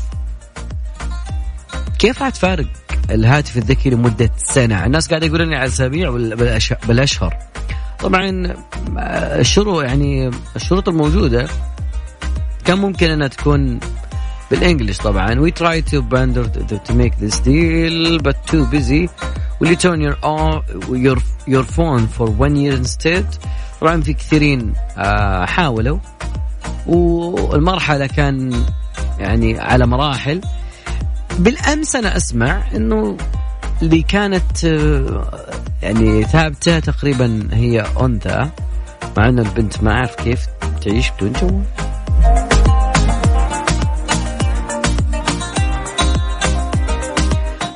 كيف 1.99 2.23
راح 2.23 2.31
تفارق 2.31 2.67
الهاتف 3.11 3.57
الذكي 3.57 3.91
لمدة 3.91 4.31
سنة؟ 4.37 4.87
الناس 4.87 5.09
قاعدة 5.09 5.27
يقولون 5.27 5.55
على 5.55 5.67
أسابيع 5.67 6.11
بالأشهر. 6.87 7.37
طبعا 8.01 8.55
آه، 8.99 9.41
الشروط 9.41 9.85
يعني 9.85 10.31
الشروط 10.57 10.89
الموجودة 10.89 11.49
كان 12.69 12.79
ممكن 12.79 13.11
إنها 13.11 13.29
تكون 13.29 13.81
بالانجلش 14.51 14.99
طبعا. 14.99 15.51
Try 15.51 15.81
to 15.91 16.03
pander 16.03 16.45
to, 16.45 16.79
to 16.89 16.95
make 16.95 17.17
this 17.19 17.41
deal 17.41 18.19
but 18.19 18.37
too 18.47 18.67
busy. 18.67 19.09
Will 19.59 19.71
you 19.71 19.77
turn 19.77 20.01
your 20.03 20.17
on, 20.23 20.63
your 21.47 21.65
phone 21.65 22.07
for 22.07 22.29
one 22.31 22.57
year 22.57 22.79
طبعا 23.81 24.01
في 24.01 24.13
كثيرين 24.13 24.73
آه 24.99 25.45
حاولوا. 25.47 25.99
والمرحلة 26.87 28.07
كان 28.07 28.65
يعني 29.19 29.59
على 29.59 29.87
مراحل. 29.87 30.41
بالأمس 31.39 31.97
أنا 31.97 32.17
أسمع 32.17 32.63
إنه 32.75 33.17
اللي 33.83 34.03
كانت 34.03 34.65
آه، 34.65 35.51
يعني 35.83 36.25
ثابتة 36.25 36.79
تقريبا 36.79 37.49
هي 37.53 37.85
أنثى 38.01 38.49
مع 39.17 39.29
إنه 39.29 39.43
البنت 39.43 39.83
ما 39.83 39.93
أعرف 39.93 40.15
كيف 40.15 40.47
تعيش 40.85 41.11
بدون 41.11 41.33
جوال. 41.33 41.88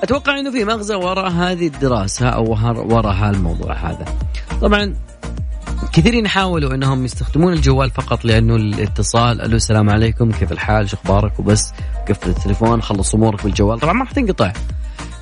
أتوقع 0.03 0.39
إنه 0.39 0.51
في 0.51 0.65
مغزى 0.65 0.95
وراء 0.95 1.31
هذه 1.31 1.67
الدراسة 1.67 2.29
أو 2.29 2.51
وراء 2.95 3.13
هالموضوع 3.13 3.73
هذا. 3.73 4.05
طبعا 4.61 4.95
كثيرين 5.93 6.29
حاولوا 6.29 6.75
إنهم 6.75 7.05
يستخدمون 7.05 7.53
الجوال 7.53 7.91
فقط 7.91 8.25
لأنه 8.25 8.57
الاتصال 8.57 9.41
ألو 9.41 9.57
السلام 9.57 9.91
عليكم 9.91 10.33
كيف 10.33 10.53
الحال؟ 10.53 10.91
شو 10.91 10.97
أخبارك؟ 10.97 11.41
وبس 11.41 11.73
قفل 12.09 12.31
التليفون 12.31 12.83
خلص 12.83 13.15
أمورك 13.15 13.45
بالجوال. 13.45 13.81
طبعا 13.81 13.93
ما 13.93 14.01
راح 14.01 14.13
تنقطع. 14.13 14.53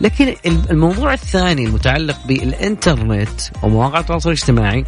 لكن 0.01 0.37
الموضوع 0.47 1.13
الثاني 1.13 1.65
المتعلق 1.65 2.17
بالإنترنت 2.27 3.41
ومواقع 3.63 4.01
التواصل 4.01 4.29
الاجتماعي 4.29 4.85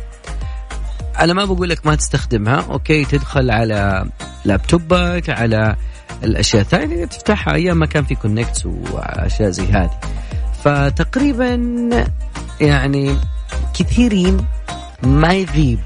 أنا 1.20 1.32
ما 1.32 1.44
بقول 1.44 1.68
لك 1.68 1.87
ما 1.87 1.94
تستخدمها 1.94 2.66
okay 2.70 3.04
تدخل 3.04 3.50
على 3.50 4.06
لابتوبك 4.44 5.30
على 5.30 5.76
الأشياء 6.24 6.62
الثانية 6.62 7.04
تفتحها 7.04 7.54
أيام 7.54 7.78
ما 7.78 7.86
كان 7.86 8.04
في 8.04 8.14
connect 8.14 8.66
وأشياء 8.66 9.50
زي 9.50 9.66
هذه. 9.66 10.00
فتقريبا 10.64 11.54
يعني 12.60 13.16
كثيرين 13.74 14.46
ما 15.02 15.34
يغيب. 15.34 15.78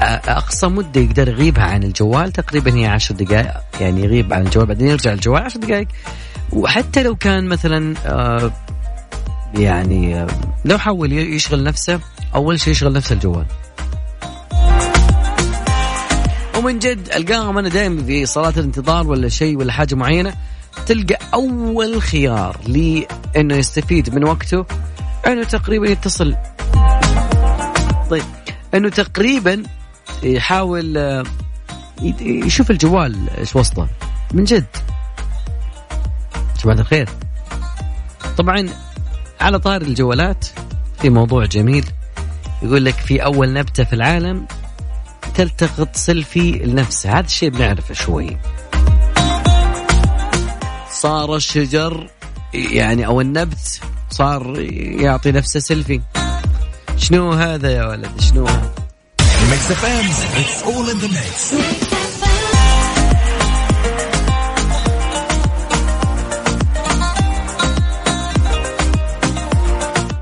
أقصى 0.00 0.66
مدة 0.66 1.00
يقدر 1.00 1.28
يغيبها 1.28 1.64
عن 1.64 1.82
الجوال 1.82 2.32
تقريبا 2.32 2.74
هي 2.74 2.86
10 2.86 3.16
دقائق 3.16 3.54
يعني 3.80 4.04
يغيب 4.04 4.32
عن 4.32 4.42
الجوال 4.46 4.66
بعدين 4.66 4.88
يرجع 4.88 5.12
الجوال 5.12 5.42
10 5.42 5.60
دقائق 5.60 5.88
وحتى 6.52 7.02
لو 7.02 7.16
كان 7.16 7.48
مثلا 7.48 7.94
آه، 8.06 8.52
يعني 9.54 10.22
آه، 10.22 10.26
لو 10.64 10.78
حاول 10.78 11.12
يشغل 11.12 11.64
نفسه 11.64 12.00
أول 12.34 12.60
شيء 12.60 12.72
يشغل 12.72 12.92
نفسه 12.92 13.12
الجوال. 13.12 13.46
ومن 16.58 16.78
جد 16.78 17.08
ألقاهم 17.16 17.58
أنا 17.58 17.68
دائما 17.68 18.04
في 18.04 18.26
صلاة 18.26 18.52
الانتظار 18.56 19.06
ولا 19.06 19.28
شيء 19.28 19.56
ولا 19.56 19.72
حاجة 19.72 19.94
معينة 19.94 20.34
تلقى 20.86 21.18
أول 21.34 22.02
خيار 22.02 22.56
لأنه 22.66 23.56
يستفيد 23.56 24.14
من 24.14 24.24
وقته 24.24 24.66
إنه 25.26 25.44
تقريبا 25.44 25.88
يتصل. 25.88 26.36
طيب 28.10 28.22
إنه 28.74 28.88
تقريبا 28.88 29.62
يحاول 30.22 30.98
آه، 30.98 31.24
يشوف 32.20 32.70
الجوال 32.70 33.30
إيش 33.38 33.56
وصله. 33.56 33.88
من 34.34 34.44
جد. 34.44 34.66
جماعة 36.64 36.78
الخير. 36.78 37.08
طبعا 38.38 38.68
على 39.40 39.58
طار 39.58 39.82
الجوالات 39.82 40.46
في 41.00 41.10
موضوع 41.10 41.44
جميل 41.44 41.84
يقول 42.62 42.84
لك 42.84 42.94
في 42.94 43.24
أول 43.24 43.52
نبتة 43.52 43.84
في 43.84 43.92
العالم 43.92 44.46
تلتقط 45.34 45.96
سيلفي 45.96 46.52
لنفسها 46.52 47.12
هذا 47.12 47.24
الشيء 47.24 47.48
بنعرفه 47.48 47.94
شوي. 47.94 48.36
صار 50.90 51.36
الشجر 51.36 52.10
يعني 52.54 53.06
أو 53.06 53.20
النبت 53.20 53.80
صار 54.10 54.60
يعطي 55.00 55.32
نفسه 55.32 55.60
سيلفي. 55.60 56.00
شنو 56.96 57.32
هذا 57.32 57.70
يا 57.70 57.86
ولد؟ 57.86 58.20
شنو؟ 58.20 58.46
هذا 59.50 59.72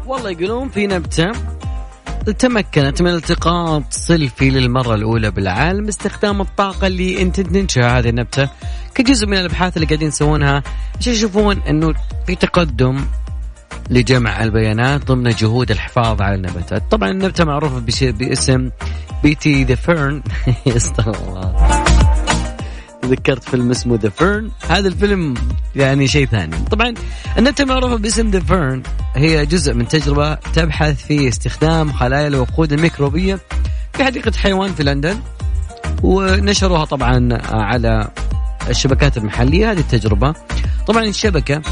والله 0.07 0.31
يقولون 0.31 0.69
في 0.69 0.87
نبتة. 0.87 1.56
تمكنت 2.30 3.02
من 3.02 3.11
التقاط 3.11 3.83
سيلفي 3.90 4.50
للمرة 4.50 4.95
الأولى 4.95 5.30
بالعالم 5.30 5.87
باستخدام 5.87 6.40
الطاقة 6.40 6.87
اللي 6.87 7.23
أنت 7.23 7.40
تنشأ 7.40 7.99
هذه 7.99 8.09
النبتة 8.09 8.49
كجزء 8.95 9.26
من 9.26 9.37
الأبحاث 9.38 9.76
اللي 9.76 9.87
قاعدين 9.87 10.09
يسوونها. 10.09 10.62
عشان 11.00 11.12
يشوفون 11.12 11.59
أنه 11.68 11.95
في 12.26 12.35
تقدم 12.35 13.04
لجمع 13.90 14.42
البيانات 14.42 15.04
ضمن 15.06 15.30
جهود 15.30 15.71
الحفاظ 15.71 16.23
على 16.23 16.35
النباتات 16.35 16.83
طبعا 16.90 17.11
النبتة 17.11 17.45
معروفة 17.45 17.83
باسم 18.00 18.71
Pete 19.23 19.64
the 19.64 19.75
Fern 19.75 20.23
استغفر 20.66 21.28
الله. 21.28 21.86
تذكرت 23.07 23.45
فيلم 23.45 23.71
اسمه 23.71 23.99
The 24.02 24.09
Fern 24.09 24.50
هذا 24.69 24.89
الفيلم 24.89 25.35
يعني 25.77 26.09
شيء 26.09 26.27
ثاني. 26.27 26.57
طبعا 26.71 26.95
النبتة 27.39 27.65
معروفة 27.65 27.97
باسم 27.97 28.31
the 28.31 28.40
Fern 28.40 28.83
هي 29.15 29.47
جزء 29.47 29.75
من 29.75 29.89
تجربة 29.89 30.35
تبحث 30.35 31.07
في 31.07 31.29
استخدام 31.29 31.93
خلايا 31.93 32.27
الوقود 32.27 32.73
الميكروبية 32.73 33.38
في 33.92 34.05
حديقة 34.05 34.33
حيوان 34.37 34.73
في 34.73 34.83
لندن. 34.83 35.21
ونشروها 36.03 36.85
طبعا 36.85 37.38
على 37.45 38.09
الشبكات 38.69 39.16
المحلية 39.16 39.73
هذه 39.73 39.79
التجربة. 39.79 40.35
طبعا 40.87 41.05
الشبكة 41.05 41.62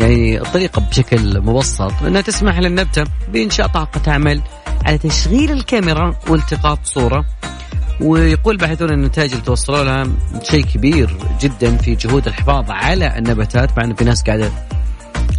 يعني 0.00 0.40
الطريقة 0.40 0.80
بشكل 0.80 1.40
مبسط 1.40 1.92
أنها 2.02 2.20
تسمح 2.20 2.58
للنبتة 2.58 3.04
بإنشاء 3.32 3.66
طاقة 3.66 3.98
تعمل 3.98 4.42
على 4.84 4.98
تشغيل 4.98 5.50
الكاميرا 5.50 6.16
والتقاط 6.28 6.78
صورة. 6.84 7.24
ويقول 8.00 8.56
باحثون 8.56 8.90
النتائج 8.90 9.30
اللي 9.30 9.44
توصلوا 9.44 9.84
لها 9.84 10.06
شيء 10.42 10.64
كبير 10.64 11.16
جدا 11.40 11.76
في 11.76 11.94
جهود 11.94 12.26
الحفاظ 12.26 12.70
على 12.70 13.18
النباتات 13.18 13.78
مع 13.78 13.84
إنه 13.84 13.94
في 13.94 14.04
ناس 14.04 14.22
قاعدة 14.22 14.50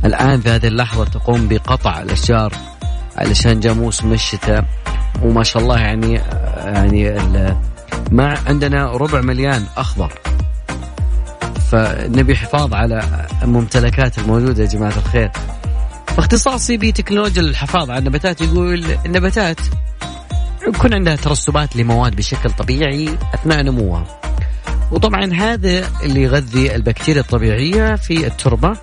الآن 0.05 0.41
في 0.41 0.49
هذه 0.49 0.67
اللحظة 0.67 1.05
تقوم 1.05 1.47
بقطع 1.47 2.01
الأشجار 2.01 2.53
علشان 3.17 3.59
جاء 3.59 3.73
موسم 3.73 4.13
الشتاء 4.13 4.65
وما 5.23 5.43
شاء 5.43 5.63
الله 5.63 5.77
يعني 5.77 6.21
يعني 6.57 7.19
ما 8.11 8.37
عندنا 8.47 8.91
ربع 8.91 9.21
مليان 9.21 9.65
أخضر. 9.77 10.13
فنبي 11.71 12.35
حفاظ 12.35 12.73
على 12.73 13.27
الممتلكات 13.43 14.17
الموجودة 14.17 14.63
يا 14.63 14.67
جماعة 14.67 14.93
الخير. 14.97 15.31
باختصاصي 16.17 16.77
بتكنولوجيا 16.77 17.41
الحفاظ 17.41 17.89
على 17.89 17.99
النباتات 17.99 18.41
يقول 18.41 18.85
النباتات 19.05 19.59
يكون 20.67 20.93
عندها 20.93 21.15
ترسبات 21.15 21.75
لمواد 21.75 22.15
بشكل 22.15 22.51
طبيعي 22.51 23.09
أثناء 23.33 23.61
نموها. 23.61 24.21
وطبعا 24.91 25.33
هذا 25.33 25.87
اللي 26.03 26.21
يغذي 26.21 26.75
البكتيريا 26.75 27.21
الطبيعية 27.21 27.95
في 27.95 28.27
التربة 28.27 28.77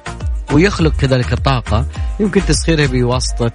ويخلق 0.53 0.97
كذلك 0.97 1.33
الطاقه 1.33 1.87
يمكن 2.21 2.47
تسخيرها 2.47 2.87
بواسطة 2.87 3.53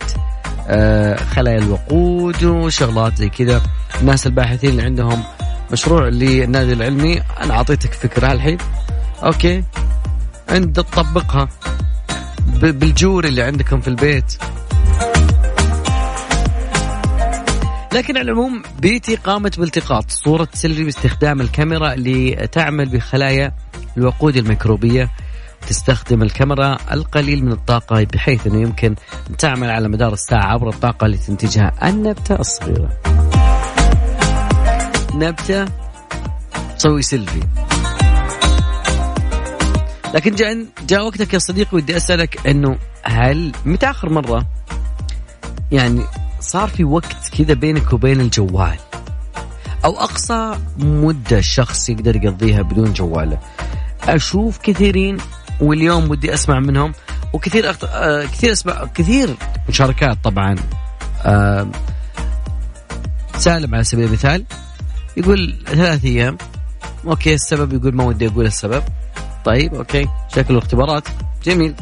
آه، 0.70 1.16
خلايا 1.16 1.58
الوقود 1.58 2.44
وشغلات 2.44 3.18
زي 3.18 3.30
كذا. 3.30 3.62
الناس 4.02 4.28
الباحثين 4.28 4.70
اللي 4.70 4.84
عندهم 4.84 5.24
مشروع 5.72 6.08
للنادي 6.08 6.74
العلمي 6.74 7.22
أنا 7.42 7.54
أعطيتك 7.54 7.94
فكرة 7.94 8.32
الحين. 8.32 8.58
okay؟ 9.24 9.64
انت 10.50 10.76
تطبقها. 10.80 11.50
بالشجر 12.62 13.26
اللي 13.26 13.44
عندكم 13.44 13.82
في 13.82 13.88
البيت. 13.88 14.38
لكن 17.98 18.18
على 18.18 18.32
العموم 18.32 18.62
Pete 18.80 19.16
قامت 19.16 19.60
بالتقاط. 19.60 20.12
صورة 20.12 20.48
سيلفي 20.54 20.84
باستخدام 20.84 21.42
الكاميرا 21.42 21.94
اللي 21.94 22.48
تعمل 22.52 22.90
بخلايا 22.90 23.54
الوقود 23.98 24.36
الميكروبية. 24.36 25.12
تستخدم 25.68 26.22
الكاميرا 26.22 26.78
القليل 26.92 27.46
من 27.46 27.52
الطاقة 27.52 28.08
بحيث 28.14 28.48
أنه 28.48 28.62
يمكن 28.62 28.96
أن 29.30 29.38
تعمل 29.38 29.70
على 29.70 29.88
مدار 29.88 30.14
الساعة 30.14 30.46
عبر 30.46 30.70
الطاقة 30.70 31.06
اللي 31.06 31.18
تنتجها. 31.18 31.90
النبتة 31.90 32.36
الصغيرة. 32.36 32.90
نبتة 35.14 35.66
تسوي 36.78 37.02
سيلفي 37.02 37.44
لكن 40.14 40.36
جاء 40.36 40.66
جاء 40.88 41.06
وقتك 41.06 41.34
يا 41.34 41.40
صديقي 41.40 41.78
ودي 41.78 41.98
أسألك 41.98 42.48
أنه 42.48 42.78
هل 43.04 43.52
متى 43.66 43.90
آخر 43.90 44.10
مرة؟ 44.10 44.46
يعني 45.72 46.04
صار 46.40 46.68
في 46.68 46.84
وقت 46.84 47.30
كذا 47.38 47.54
بينك 47.54 47.94
وبين 47.94 48.22
الجوال. 48.22 48.78
أو 49.86 50.00
أقصى 50.00 50.58
مدة 50.78 51.38
الشخص 51.38 51.90
يقدر 51.90 52.16
يقضيها 52.16 52.62
بدون 52.62 52.94
جواله. 52.94 53.40
أشوف 54.04 54.58
كثيرين 54.58 55.18
واليوم 55.62 56.12
ودي 56.12 56.34
أسمع 56.34 56.60
منهم 56.60 56.94
وكثير 57.34 57.70
أخت... 57.70 57.84
آه 57.84 58.26
كثير 58.26 58.52
أسمع 58.52 58.86
كثير 58.86 59.36
مشاركات 59.70 60.18
طبعا. 60.24 60.56
آه 61.26 61.68
سالم 63.38 63.76
على 63.76 63.84
سبيل 63.84 64.06
المثال 64.06 64.46
يقول 65.18 65.58
ثلاث 65.66 66.06
أيام. 66.06 66.38
okay 67.08 67.34
السبب 67.34 67.74
يقول 67.74 67.96
ما 67.96 68.04
ودي 68.04 68.28
أقول 68.28 68.46
السبب. 68.46 68.84
طيب 69.46 69.76
okay 69.76 70.08
شكله 70.36 70.58
اختبارات 70.58 71.04
جميل. 71.44 71.76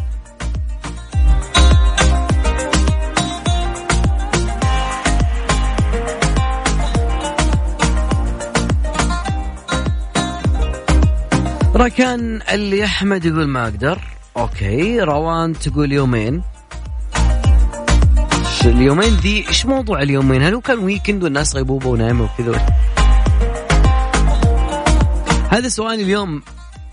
ركان 11.77 12.41
اللي 12.51 12.85
أحمد 12.85 13.25
يقول 13.25 13.47
ما 13.47 13.63
أقدر. 13.63 13.99
أوكي 14.37 14.99
روان 14.99 15.53
تقول 15.53 15.91
يومين. 15.91 16.41
اليومين 18.65 19.09
ذي 19.09 19.47
إيش 19.47 19.65
موضوع 19.65 20.01
اليومين؟ 20.01 20.43
هل 20.43 20.53
هو 20.53 20.61
كان 20.61 20.79
weekend 20.79 21.23
والناس 21.23 21.55
غيبوبة 21.55 21.87
ونايمة 21.87 22.23
وكذا؟ 22.23 22.65
هذا 25.49 25.67
سؤالي 25.67 26.03
اليوم. 26.03 26.41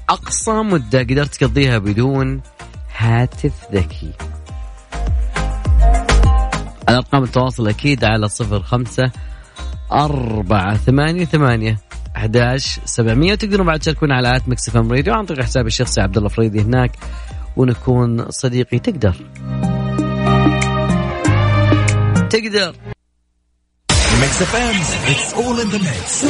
أقصى 0.09 0.53
مدة 0.53 0.99
قدرت 0.99 1.35
تقضيها 1.35 1.79
بدون 1.79 2.41
هاتف 2.97 3.53
ذكي. 3.73 4.13
على 6.89 6.97
ارقام 6.97 7.23
التواصل 7.23 7.69
أكيد 7.69 8.05
على 8.05 8.29
صفر 8.29 8.63
خمسة 8.63 9.11
أربعة 9.93 10.77
ثمانية 10.77 11.25
ثمانية 11.25 11.79
11 12.17 12.81
700 12.85 13.33
وتقدرون 13.33 13.67
بعد 13.67 13.79
تشاركونا 13.79 14.17
على 14.17 14.37
at 14.37 14.49
ميكس 14.49 14.69
إف 14.69 14.77
إم 14.77 14.93
راديو 14.93 15.15
عن 15.15 15.27
طريق 15.27 15.45
حسابي 15.45 15.67
الشخصي 15.67 16.01
عبد 16.01 16.17
الله 16.17 16.29
فريدي 16.29 16.61
هناك 16.61 16.93
ونكون 17.57 18.31
صديقي. 18.31 18.79
تقدر. 18.79 19.15
تقدر. 22.31 22.75
ميكس 24.21 24.43
إف 24.43 24.57
إم 24.57 25.11
it's 25.11 25.35
all 25.35 25.61
in 25.61 25.69
the 25.69 25.79
mix 25.79 26.25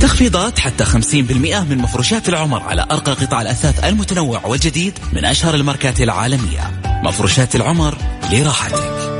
تخفيضات 0.00 0.58
حتى 0.58 0.84
50% 0.84 1.64
من 1.64 1.78
مفروشات 1.78 2.28
العمر 2.28 2.62
على 2.62 2.86
أرقى 2.90 3.12
قطع 3.12 3.42
الأثاث 3.42 3.84
المتنوع 3.84 4.46
والجديد 4.46 4.98
من 5.12 5.24
أشهر 5.24 5.54
الماركات 5.54 6.00
العالمية. 6.00 6.60
مفروشات 7.04 7.56
العمر 7.56 7.98
لراحتك. 8.32 9.15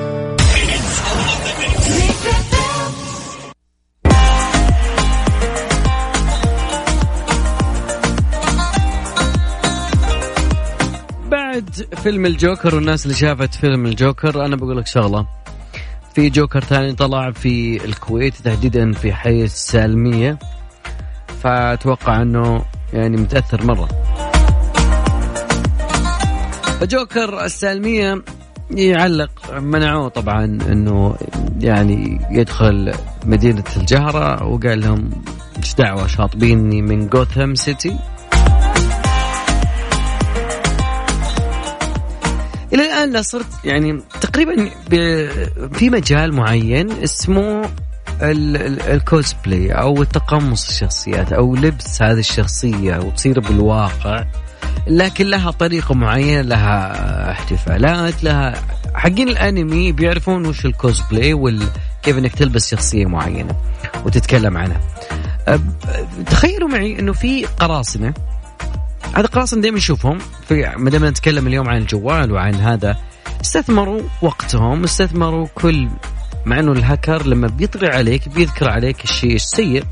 بعد 11.57 11.99
فيلم 12.03 12.27
الجوكر 12.27 12.75
والناس 12.75 13.07
اللي 13.07 13.16
شافت 13.16 13.55
فيلم 13.55 13.87
الجوكر 13.87 14.45
أنا 14.45 14.57
بقول 14.57 14.77
لك 14.77 14.87
شغلة. 14.87 15.27
في 16.14 16.31
جوكر 16.31 16.61
ثاني 16.61 16.92
طلع 16.92 17.31
في 17.31 17.85
الكويت 17.85 18.35
تحديدا 18.35 18.92
في 18.92 19.12
حي 19.12 19.45
السالميه 19.45 20.38
فأتوقع 21.42 22.23
إنه 22.23 22.64
يعني 22.92 23.16
متأثر 23.16 23.64
مرة. 23.64 23.88
فجوكر 26.81 27.45
السالمية 27.45 28.23
يعلق 28.71 29.59
منعوه 29.59 30.09
طبعا 30.09 30.45
إنه 30.45 31.16
يعني 31.61 32.21
يدخل 32.31 32.92
مدينة 33.27 33.64
الجهرة 33.77 34.45
وقال 34.47 34.81
لهم 34.81 35.11
إيش 35.57 35.75
دعوة 35.75 36.07
شاطبيني 36.07 36.83
من 36.83 37.09
جوثام 37.09 37.55
سيتي 37.55 37.97
إلى 42.77 42.87
الآن 42.87 43.12
لا 43.12 43.23
صرت 43.23 43.47
يعني 43.65 44.01
تقريبا 44.21 44.71
في 45.73 45.91
مجال 45.91 46.35
معين 46.35 46.91
اسمه 47.03 47.62
ال- 48.23 48.57
ال- 48.57 48.83
الكوسبلاي 48.83 49.73
أو 49.73 50.03
التقمص 50.03 50.69
الشخصيات 50.69 51.33
أو 51.33 51.55
لبس 51.57 52.03
هذه 52.03 52.19
الشخصية 52.19 52.99
وتصير 52.99 53.41
بالواقع 53.41 54.25
لكن 54.87 55.27
لها 55.27 55.51
طريقة 55.51 55.95
معينة 55.95 56.41
لها 56.43 57.31
احتفالات 57.31 58.25
لها 58.25 58.55
حقين 58.95 59.29
الأنمي 59.29 59.93
بيعرفون 59.93 60.47
وش 60.47 60.67
الكوسبلاي 60.67 61.35
وكيف 61.35 62.19
إنك 62.19 62.35
تلبس 62.35 62.71
شخصية 62.71 63.07
معينة 63.07 63.57
وتتكلم 64.05 64.57
عنها. 64.57 64.81
تخيلوا 66.27 66.69
معي 66.69 66.99
إنه 66.99 67.12
في 67.12 67.45
قراصنة 67.45 68.15
هذا 69.16 69.26
قراصنة 69.26 69.62
دائما 69.62 69.76
نشوفهم. 69.76 70.18
في 70.48 70.72
ما 70.76 70.90
دام 70.90 71.05
نتكلم 71.05 71.46
اليوم 71.46 71.68
عن 71.68 71.76
الجوال 71.76 72.33
وعن 72.33 72.55
هذا 72.55 72.96
استثمروا 73.40 74.02
وقتهم 74.22 74.85
استثمروا 74.85 75.46
كل 75.55 75.88
مع 76.46 76.59
إنه 76.59 76.72
الهاكر 76.72 77.26
لما 77.26 77.48
بيطغي 77.48 77.88
عليك 77.88 78.29
بيذكر 78.29 78.68
عليك 78.68 79.05
الشيء 79.05 79.35
السيء 79.35 79.85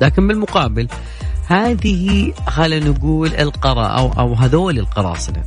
لكن 0.00 0.28
بالمقابل 0.28 0.88
هذه 1.46 2.32
خلينا 2.46 2.90
نقول 2.90 3.34
القرا 3.34 3.86
أو 3.86 4.12
أو 4.12 4.34
هذول 4.34 4.78
القراصنة. 4.78 5.42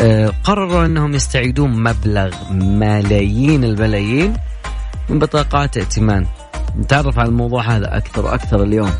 آه، 0.00 0.32
قرروا 0.44 0.86
إنهم 0.86 1.14
يستعيدون 1.14 1.82
مبلغ 1.82 2.52
ملايين 2.52 3.64
الملايين 3.64 4.36
من 5.08 5.18
بطاقات 5.18 5.76
ائتمان. 5.76 6.26
نتعرف 6.78 7.18
على 7.18 7.28
الموضوع 7.28 7.62
هذا 7.62 7.96
أكثر 7.96 8.24
وأكثر 8.24 8.62
اليوم. 8.62 8.92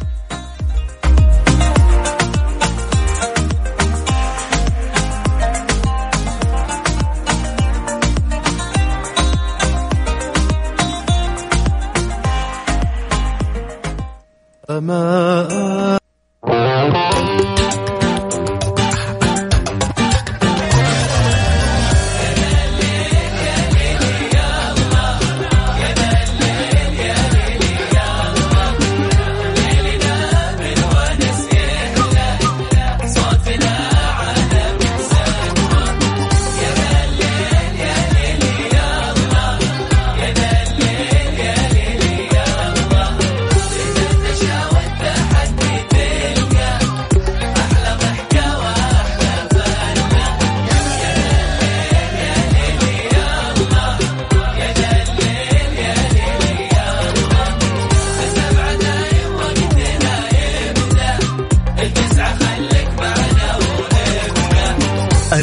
ما 14.87 15.49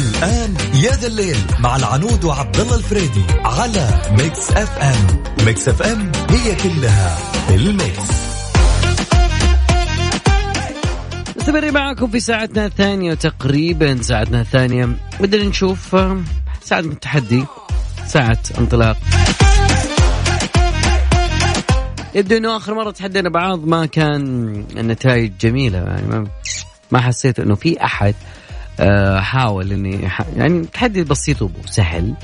الآن 0.04 0.56
يا 0.74 0.90
ذا 0.90 1.06
الليل 1.06 1.36
مع 1.60 1.76
العنود 1.76 2.24
وعبد 2.24 2.60
الله 2.60 2.76
الفريدي 2.76 3.24
على 3.44 4.02
ميكس 4.10 4.50
أف 4.50 4.78
أم. 4.78 5.22
ميكس 5.46 5.68
أف 5.68 5.82
أم 5.82 6.12
هي 6.30 6.54
كلها 6.54 7.18
الميكس. 7.50 8.10
مستمرين 11.36 11.74
معكم 11.74 12.10
في 12.10 12.20
ساعتنا 12.20 12.66
الثانية 12.66 13.12
وتقريبا 13.12 14.02
ساعتنا 14.02 14.40
الثانية. 14.40 14.88
بدنا 15.20 15.44
نشوف 15.44 15.96
ساعة 16.62 16.80
من 16.80 16.92
التحدي 16.92 17.44
ساعة 18.06 18.38
انطلاق. 18.58 18.96
يبدو 22.14 22.36
إنه 22.36 22.56
آخر 22.56 22.74
مرة 22.74 22.90
تحدينا 22.90 23.30
بعض 23.30 23.66
ما 23.66 23.86
كان 23.86 24.24
النتائج 24.76 25.32
جميلة 25.40 25.78
يعني 25.78 26.28
ما 26.90 27.00
حسيت 27.00 27.40
إنه 27.40 27.54
في 27.54 27.84
أحد 27.84 28.14
آه، 28.80 29.20
حاول 29.20 29.72
إني 29.72 30.08
يعني 30.36 30.66
تحدي 30.66 31.04
بسيط 31.04 31.42
وسهل. 31.42 32.14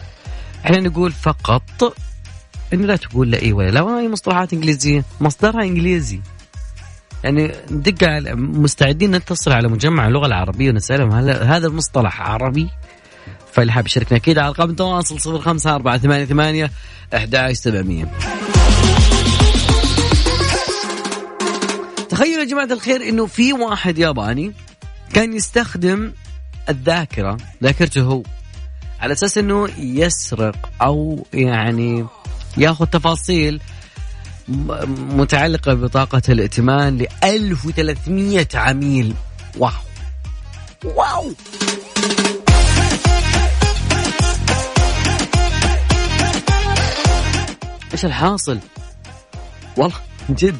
إحنا 0.64 0.80
نقول 0.80 1.12
فقط 1.12 1.96
إنه 2.72 2.86
لا 2.86 2.96
تقول 2.96 3.30
لا 3.30 3.42
إي 3.42 3.52
ولا 3.52 3.70
لا 3.70 3.80
وهي 3.80 4.08
مصطلحات 4.08 4.52
إنجليزية؟ 4.52 5.04
مصدرها 5.20 5.62
إنجليزي. 5.62 6.20
يعني 7.24 7.52
ندق 7.70 8.08
على 8.08 8.34
مستعدين 8.34 9.10
نتصل 9.10 9.52
على 9.52 9.68
مجمع 9.68 10.06
اللغة 10.08 10.26
العربية 10.26 10.70
ونسألهم 10.70 11.10
هل 11.12 11.30
هذا 11.30 11.66
المصطلح 11.66 12.20
عربي؟ 12.20 12.68
فاللي 13.52 13.72
حاب 13.72 13.86
يشاركنا 13.86 14.18
أكيد 14.18 14.38
على 14.38 14.48
رقم 14.48 14.70
التواصل 14.70 15.40
05 15.40 15.74
4 15.74 15.98
8 15.98 16.24
8 16.24 16.70
11 17.14 17.54
700 17.54 18.04
تخيلوا 22.08 22.40
يا 22.40 22.44
جماعة 22.44 22.64
الخير 22.64 23.08
إنه 23.08 23.26
في 23.26 23.52
واحد 23.52 23.98
ياباني 23.98 24.52
كان 25.14 25.32
يستخدم 25.32 26.12
الذاكرة 26.70 27.36
ذاكرته 27.62 28.00
هو. 28.02 28.22
على 29.00 29.12
أساس 29.12 29.38
إنه 29.38 29.68
يسرق 29.78 30.70
أو 30.82 31.26
يعني 31.34 32.06
ياخذ 32.56 32.86
تفاصيل 32.86 33.60
م- 34.48 35.18
متعلقة 35.20 35.74
ببطاقة 35.74 36.22
الائتمان 36.28 36.98
ل 36.98 37.06
1300 37.24 38.48
عميل. 38.54 39.14
واو. 39.58 39.70
واو. 40.84 41.32
إيش 47.92 48.04
الحاصل؟ 48.04 48.58
والله 49.76 49.96
جد. 50.30 50.58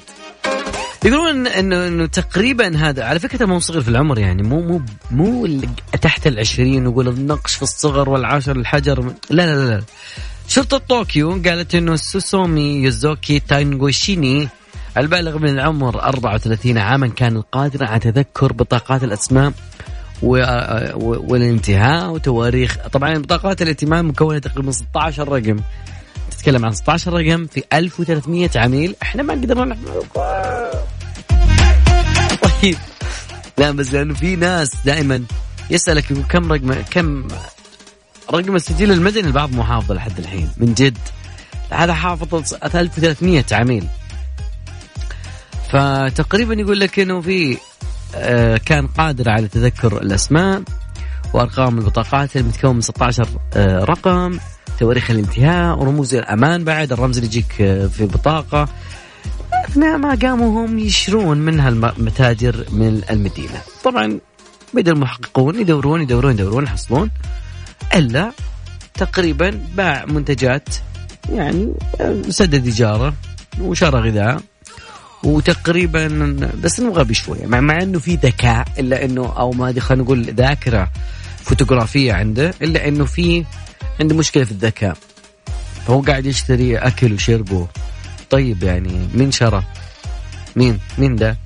يقولون 1.05 1.47
انه 1.47 1.87
إنه 1.87 2.07
تقريبا 2.07 2.77
هذا 2.77 3.05
على 3.05 3.19
فكرة 3.19 3.47
مو 3.47 3.59
صغير 3.59 3.81
في 3.83 3.89
العمر 3.89 4.19
يعني 4.19 4.43
مو 4.43 4.61
مو 4.61 4.83
مو 5.11 5.61
تحت 6.03 6.27
العشرين 6.27 6.87
ويقول 6.87 7.09
النقش 7.09 7.55
في 7.55 7.63
الصغر 7.63 8.09
والعاشر 8.11 8.41
على 8.41 8.57
الحجر 8.57 9.03
لا 9.31 9.47
لا 9.47 9.65
لا, 9.65 9.69
لا. 9.69 9.83
شرطة 10.49 10.79
طوكيو 10.79 11.31
قالت 11.31 11.75
إنه 11.75 11.97
سوسومي 11.97 12.83
يوزوكي 12.83 13.41
تانغوشيني 13.41 14.49
البالغ 14.97 15.39
من 15.39 15.49
العمر 15.49 16.03
34 16.03 16.79
عاما 16.79 17.07
كان 17.09 17.37
القادر 17.37 17.85
على 17.85 18.01
تذكر 18.01 18.53
بطاقات 18.53 19.05
الأسماء. 19.05 19.53
والانتهاء 20.23 22.11
وتواريخ 22.11 22.77
طبعا 22.93 23.19
بطاقات 23.19 23.63
الائتمان 23.63 24.05
مكونة 24.05 24.39
تقريبا 24.39 24.67
من 24.67 24.73
16 24.73 25.29
رقم 25.29 25.61
تتكلم 26.41 26.65
عن 26.65 26.73
16 26.73 27.13
رقم 27.13 27.47
في 27.47 27.63
1300 27.73 28.51
عميل. 28.57 28.97
إحنا 29.03 29.23
ما 29.23 29.35
قدرنا 29.35 29.65
نحفظ 29.65 30.05
طيب. 32.63 32.77
لا 33.59 33.71
بس 33.71 33.93
لأنه 33.93 34.15
في 34.15 34.37
ناس 34.37 34.77
دائما 34.85 35.25
يسألك 35.71 36.05
كم 36.13 36.53
رقم 36.53 36.73
كم 36.73 37.29
رقم 38.33 38.57
السجل 38.57 38.93
المدني؟ 38.93 39.27
البعض 39.27 39.53
مو 39.53 39.65
حافظه 39.65 39.95
لحد 39.95 40.19
الحين. 40.19 40.51
من 40.57 40.75
جد. 40.75 40.99
هذا 41.71 41.95
حافظ 41.95 42.55
1300 42.75 43.45
عميل. 43.53 43.87
فتقريبا 45.73 46.55
يقول 46.55 46.81
لك 46.81 46.99
إنه 46.99 47.21
في 47.21 47.57
آه، 48.15 48.57
كان 48.57 48.87
قادر 48.87 49.31
على 49.31 49.49
تذكر 49.49 50.03
الأسماء 50.03 50.63
وأرقام 51.35 51.79
البطاقات 51.79 52.37
المتكون 52.37 52.75
من 52.75 52.81
16 52.81 53.29
آه، 53.55 53.85
رقم. 53.85 54.39
تواريخ 54.79 55.11
الانتهاء 55.11 55.79
ورموز 55.79 56.15
الأمان 56.15 56.65
بعد. 56.65 56.93
الرمز 56.93 57.17
اللي 57.17 57.27
يجيك 57.27 57.61
آه، 57.61 57.87
في 57.87 58.01
البطاقه 58.01 58.69
اثناء 59.69 59.99
ما 59.99 60.15
قاموا 60.15 60.67
هم 60.67 60.79
يشرون 60.79 61.39
منها 61.39 61.69
المتاجر 61.69 62.65
من 62.73 63.03
المدينة. 63.11 63.61
طبعا 63.85 64.19
بدا 64.75 64.93
المحققون 64.93 65.61
يدورون 65.61 66.03
يدورون 66.03 66.33
يدورون 66.33 66.65
يحصلون. 66.65 67.11
إلا 67.95 68.33
تقريبا 68.95 69.61
باع 69.77 70.05
منتجات 70.05 70.69
يعني 71.33 71.73
سدد 72.29 72.65
إيجاره 72.65 73.15
وشرى 73.61 74.11
غذاء. 74.11 74.41
وتقريبا 75.25 76.09
بس 76.63 76.81
إنه 76.81 76.93
غبي 76.93 77.15
شوية 77.15 77.47
مع, 77.47 77.61
مع 77.61 77.83
إنه 77.83 77.99
في 77.99 78.15
ذكاء 78.15 78.69
إلا 78.79 79.05
إنه 79.05 79.35
أو 79.39 79.51
ما 79.51 79.81
خلينا 79.81 80.05
نقول 80.05 80.23
ذاكرة. 80.23 80.91
فوتوغرافية 81.45 82.13
عنده 82.13 82.55
إلا 82.63 82.89
إنه 82.89 83.05
في 83.05 83.45
عنده 84.01 84.15
مشكلة 84.17 84.45
في 84.45 84.51
الذكاء 84.51 84.97
فهو 85.87 86.01
قاعد 86.01 86.27
يشتري 86.27 86.79
أكل 86.79 87.13
وشرب 87.13 87.69
طيب 88.31 88.63
يعني 88.63 89.09
مين 89.15 89.33
شرى؟ 89.33 89.63
مين؟ 90.57 90.79
مين 90.99 91.17
ده؟ 91.17 91.37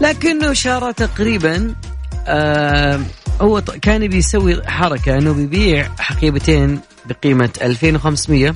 لكنه 0.00 0.52
شرى 0.52 0.92
تقريبا 0.92 1.74
آه 2.26 3.00
هو 3.40 3.60
كان 3.60 4.08
بيسوي 4.08 4.62
حركة 4.66 5.18
إنه 5.18 5.32
بيبيع 5.32 5.88
حقيبتين 5.98 6.80
بقيمة 7.06 7.50
2500 7.62 8.54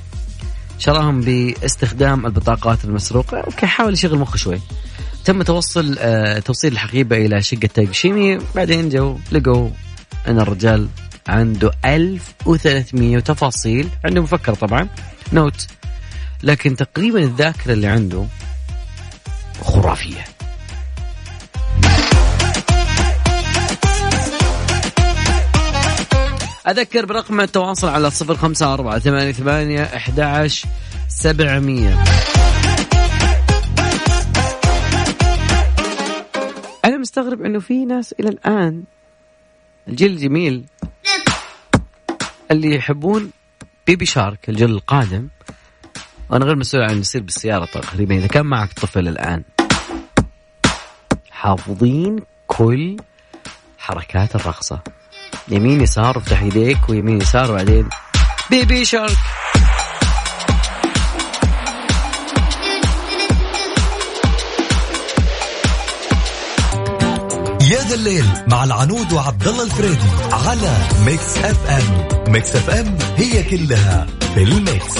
شراهم 0.79 1.21
باستخدام 1.21 2.27
البطاقات 2.27 2.85
المسروقة 2.85 3.41
أوكي 3.41 3.67
حاول 3.67 3.93
يشغل 3.93 4.19
مخه 4.19 4.37
شوي 4.37 4.61
تم 5.25 5.43
توصل 5.43 5.97
آه 5.99 6.39
توصيل 6.39 6.73
الحقيبة 6.73 7.17
إلى 7.17 7.43
شقة 7.43 7.69
تايجوشيمي 7.75 8.39
بعدين 8.55 8.89
جو 8.89 9.19
لقوا 9.33 9.71
أن 10.29 10.41
الرجال 10.41 10.89
عنده 11.29 11.71
1300 11.85 13.19
تفاصيل. 13.19 13.89
عنده 14.05 14.23
مفكر 14.23 14.55
طبعا. 14.55 14.89
note. 15.33 15.67
لكن 16.43 16.77
تقريبا 16.77 17.19
الذاكرة 17.19 17.73
اللي 17.73 17.87
عنده 17.87 18.27
خرافية. 19.63 20.25
أذكر 26.69 27.05
برقم 27.07 27.41
التواصل 27.41 27.89
على 27.89 28.11
صفر 28.11 28.37
خمسة 28.37 28.75
أربعة 28.75 28.99
ثمانية 28.99 29.33
ثمانية 29.33 29.83
أحد 29.83 30.51
سبعمية. 31.09 32.05
مستغرب 37.03 37.43
أنه 37.43 37.61
في 37.61 37.85
ناس 37.85 38.15
إلى 38.21 38.29
الآن. 38.29 38.85
الجيل 39.89 40.13
الجميل. 40.13 40.65
اللي 42.51 42.77
يحبون 42.77 43.31
بيبي 43.87 44.07
شارك 44.07 44.49
الجيل 44.49 44.71
القادم. 44.71 45.29
وأنا 46.31 46.45
غير 46.45 46.57
مسؤول 46.57 46.83
عن 46.83 46.99
يصير 46.99 47.23
بالسيارة 47.23 47.65
تقريبا. 47.65 48.15
إذا 48.15 48.27
كان 48.27 48.47
معك 48.47 48.73
طفل 48.73 49.09
الآن. 49.09 49.43
حافظين 51.31 52.21
كل 52.47 52.97
حركات 53.79 54.35
الرقصة. 54.35 54.81
يمين 55.49 55.81
يسار 55.81 56.19
وافتح 56.19 56.43
يديك 56.43 56.89
ويمين 56.89 57.21
يسار 57.21 57.51
وبعدين 57.51 57.89
baby 58.51 58.85
shark. 58.85 59.19
يا 67.93 67.97
ذا 67.97 68.01
الليل 68.01 68.25
مع 68.47 68.65
العنود 68.65 69.13
وعبد 69.13 69.49
الله 69.49 69.65
الفريدي 69.65 70.09
على 70.33 70.77
ميكس 71.07 71.39
اف 71.39 71.71
ام. 71.71 72.33
ميكس 72.33 72.57
اف 72.57 72.71
ام 72.71 72.99
هي 73.17 73.43
كلها 73.43 74.07
في 74.35 74.43
الميكس. 74.43 74.99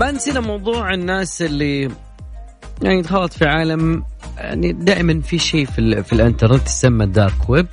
ما 0.00 0.10
نسينا 0.10 0.40
موضوع 0.40 0.94
الناس 0.94 1.42
اللي 1.42 1.90
يعني 2.82 3.02
دخلت 3.02 3.32
في 3.32 3.44
عالم 3.46 4.04
يعني 4.38 4.72
دائما 4.72 5.20
في 5.20 5.38
شيء 5.38 5.66
في, 5.66 6.02
في 6.02 6.12
الانترنت 6.12 6.66
يسمى 6.66 7.04
الدارك 7.04 7.48
ويب 7.50 7.66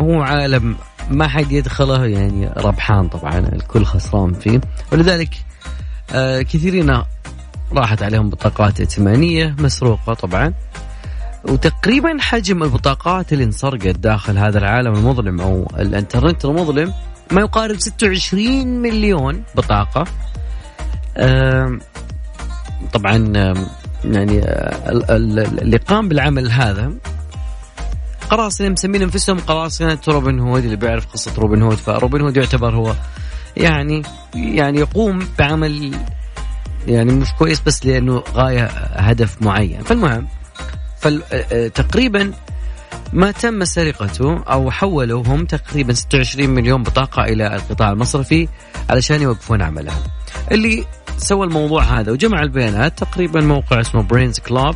هو 0.00 0.22
عالم 0.22 0.76
ما 1.10 1.28
حد 1.28 1.52
يدخله 1.52 2.06
يعني 2.06 2.48
ربحان 2.56 3.08
طبعا 3.08 3.38
الكل 3.38 3.84
خسران 3.84 4.32
فيه. 4.32 4.60
ولذلك 4.92 5.34
آه 6.12 6.42
كثيرين 6.42 7.02
راحت 7.72 8.02
عليهم 8.02 8.30
بطاقات 8.30 8.80
ائتمانية 8.80 9.54
مسروقة 9.58 10.14
طبعا. 10.14 10.54
وتقريبا 11.44 12.16
حجم 12.20 12.62
البطاقات 12.62 13.32
اللي 13.32 13.44
انسرقت 13.44 13.96
داخل 13.96 14.38
هذا 14.38 14.58
العالم 14.58 14.94
المظلم 14.94 15.40
أو 15.40 15.70
الانترنت 15.78 16.44
المظلم 16.44 16.92
ما 17.32 17.40
يقارب 17.40 17.76
26 17.80 18.66
مليون 18.82 19.42
بطاقة. 19.54 20.04
آم، 21.18 21.80
طبعا 22.92 23.16
يعني 24.04 24.40
آه، 24.42 24.90
ال- 24.92 25.10
ال- 25.10 25.60
اللي 25.62 25.76
قام 25.76 26.08
بالعمل 26.08 26.50
هذا 26.50 26.92
قراصنة 28.30 28.68
مسمين 28.68 29.02
أنفسهم 29.02 29.38
قراصنة 29.38 29.98
روبن 30.08 30.40
هود 30.40 30.64
اللي 30.64 30.76
بيعرف 30.76 31.06
قصة 31.06 31.32
روبن 31.38 31.62
هود 31.62 31.76
فروبن 31.76 32.20
هود 32.20 32.36
يعتبر 32.36 32.74
هو 32.74 32.94
يعني 33.56 34.02
يعني 34.34 34.78
يقوم 34.78 35.28
بعمل 35.38 35.94
يعني 36.86 37.12
مش 37.12 37.32
كويس 37.32 37.60
بس 37.60 37.86
لأنه 37.86 38.22
غاية 38.34 38.64
هدف 38.96 39.42
معين 39.42 39.82
فالمهم 39.82 40.28
فتقريبا 40.98 42.32
ما 43.12 43.30
تم 43.30 43.64
سرقته 43.64 44.42
أو 44.42 44.70
حولوا 44.70 45.22
هم 45.26 45.44
تقريبا 45.44 45.92
26 45.92 46.50
مليون 46.50 46.82
بطاقة 46.82 47.24
إلى 47.24 47.56
القطاع 47.56 47.90
المصرفي 47.90 48.48
علشان 48.90 49.22
يوقفون 49.22 49.62
عملها. 49.62 49.98
اللي 50.52 50.84
سوى 51.18 51.46
الموضوع 51.46 51.82
هذا 51.82 52.12
وجمع 52.12 52.42
البيانات 52.42 52.98
تقريبا 52.98 53.40
موقع 53.40 53.80
اسمه 53.80 54.02
برينز 54.02 54.38
كلاب 54.38 54.74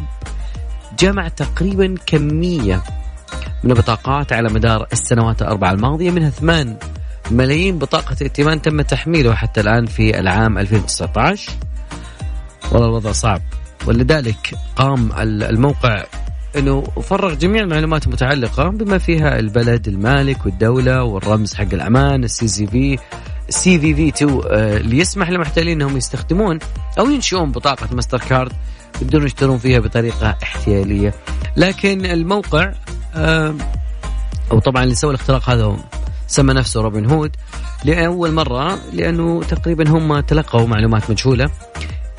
جمع 0.98 1.28
تقريبا 1.28 1.94
كمية 2.06 2.82
من 3.64 3.70
البطاقات 3.70 4.32
على 4.32 4.48
مدار 4.48 4.86
السنوات 4.92 5.42
الأربعة 5.42 5.72
الماضية 5.72 6.10
منها 6.10 6.30
8 6.30 6.76
ملايين 7.30 7.78
بطاقة 7.78 8.16
ائتمان 8.22 8.62
تم 8.62 8.80
تحميله 8.80 9.34
حتى 9.34 9.60
الآن 9.60 9.86
في 9.86 10.20
العام 10.20 10.58
2019 10.58 11.52
والله 12.72 12.86
الوضع 12.88 13.12
صعب. 13.12 13.40
ولذلك 13.86 14.54
قام 14.76 15.12
ال- 15.18 15.42
الموقع 15.42 16.04
إنه 16.56 16.82
فرغ 16.82 17.34
جميع 17.34 17.62
المعلومات 17.62 18.06
المتعلقة 18.06 18.68
بما 18.68 18.98
فيها 18.98 19.38
البلد 19.38 19.88
المالك 19.88 20.46
والدولة 20.46 21.02
والرمز 21.04 21.54
حق 21.54 21.66
الأمان 21.72 22.24
ال 22.24 22.48
CCV 22.48 22.98
ال 23.48 23.78
CVV 23.80 24.08
2 24.08 24.30
آه، 24.50 24.76
اللي 24.76 24.98
يسمح 24.98 25.30
للمحتالين 25.30 25.82
إنهم 25.82 25.96
يستخدمون 25.96 26.58
أو 26.98 27.10
ينشئون 27.10 27.52
بطاقة 27.52 27.88
ماستر 27.92 28.18
كارد 28.18 28.52
يقدرون 29.02 29.26
يشترون 29.26 29.58
فيها 29.58 29.78
بطريقة 29.78 30.36
احتيالية. 30.42 31.14
لكن 31.56 32.06
الموقع 32.06 32.72
آه، 33.14 33.54
أو 34.52 34.58
طبعا 34.58 34.82
اللي 34.82 34.94
سوى 34.94 35.10
الاختراق 35.10 35.50
هذا 35.50 35.64
هو 35.64 35.76
سمى 36.26 36.54
نفسه 36.54 36.80
روبن 36.80 37.10
هود 37.10 37.36
لأول 37.84 38.32
مرة 38.32 38.78
لأنه 38.92 39.42
تقريبا 39.42 39.88
هم 39.88 40.20
تلقوا 40.20 40.66
معلومات 40.66 41.10
مجهولة 41.10 41.50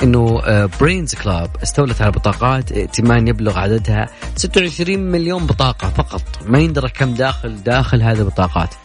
إنه 0.04 0.42
برينز 0.82 1.16
كلاب 1.16 1.50
استولت 1.64 2.02
على 2.02 2.12
بطاقات 2.12 2.72
ائتمان 2.72 3.28
يبلغ 3.28 3.60
عددها 3.60 4.10
26 4.36 5.00
مليون 5.00 5.46
بطاقة 5.46 5.90
فقط. 5.90 6.24
ما 6.46 6.60
يندرى 6.60 6.90
كم 6.90 7.14
داخل 7.14 7.64
داخل 7.64 8.02
هذه 8.02 8.20
البطاقات. 8.20 8.76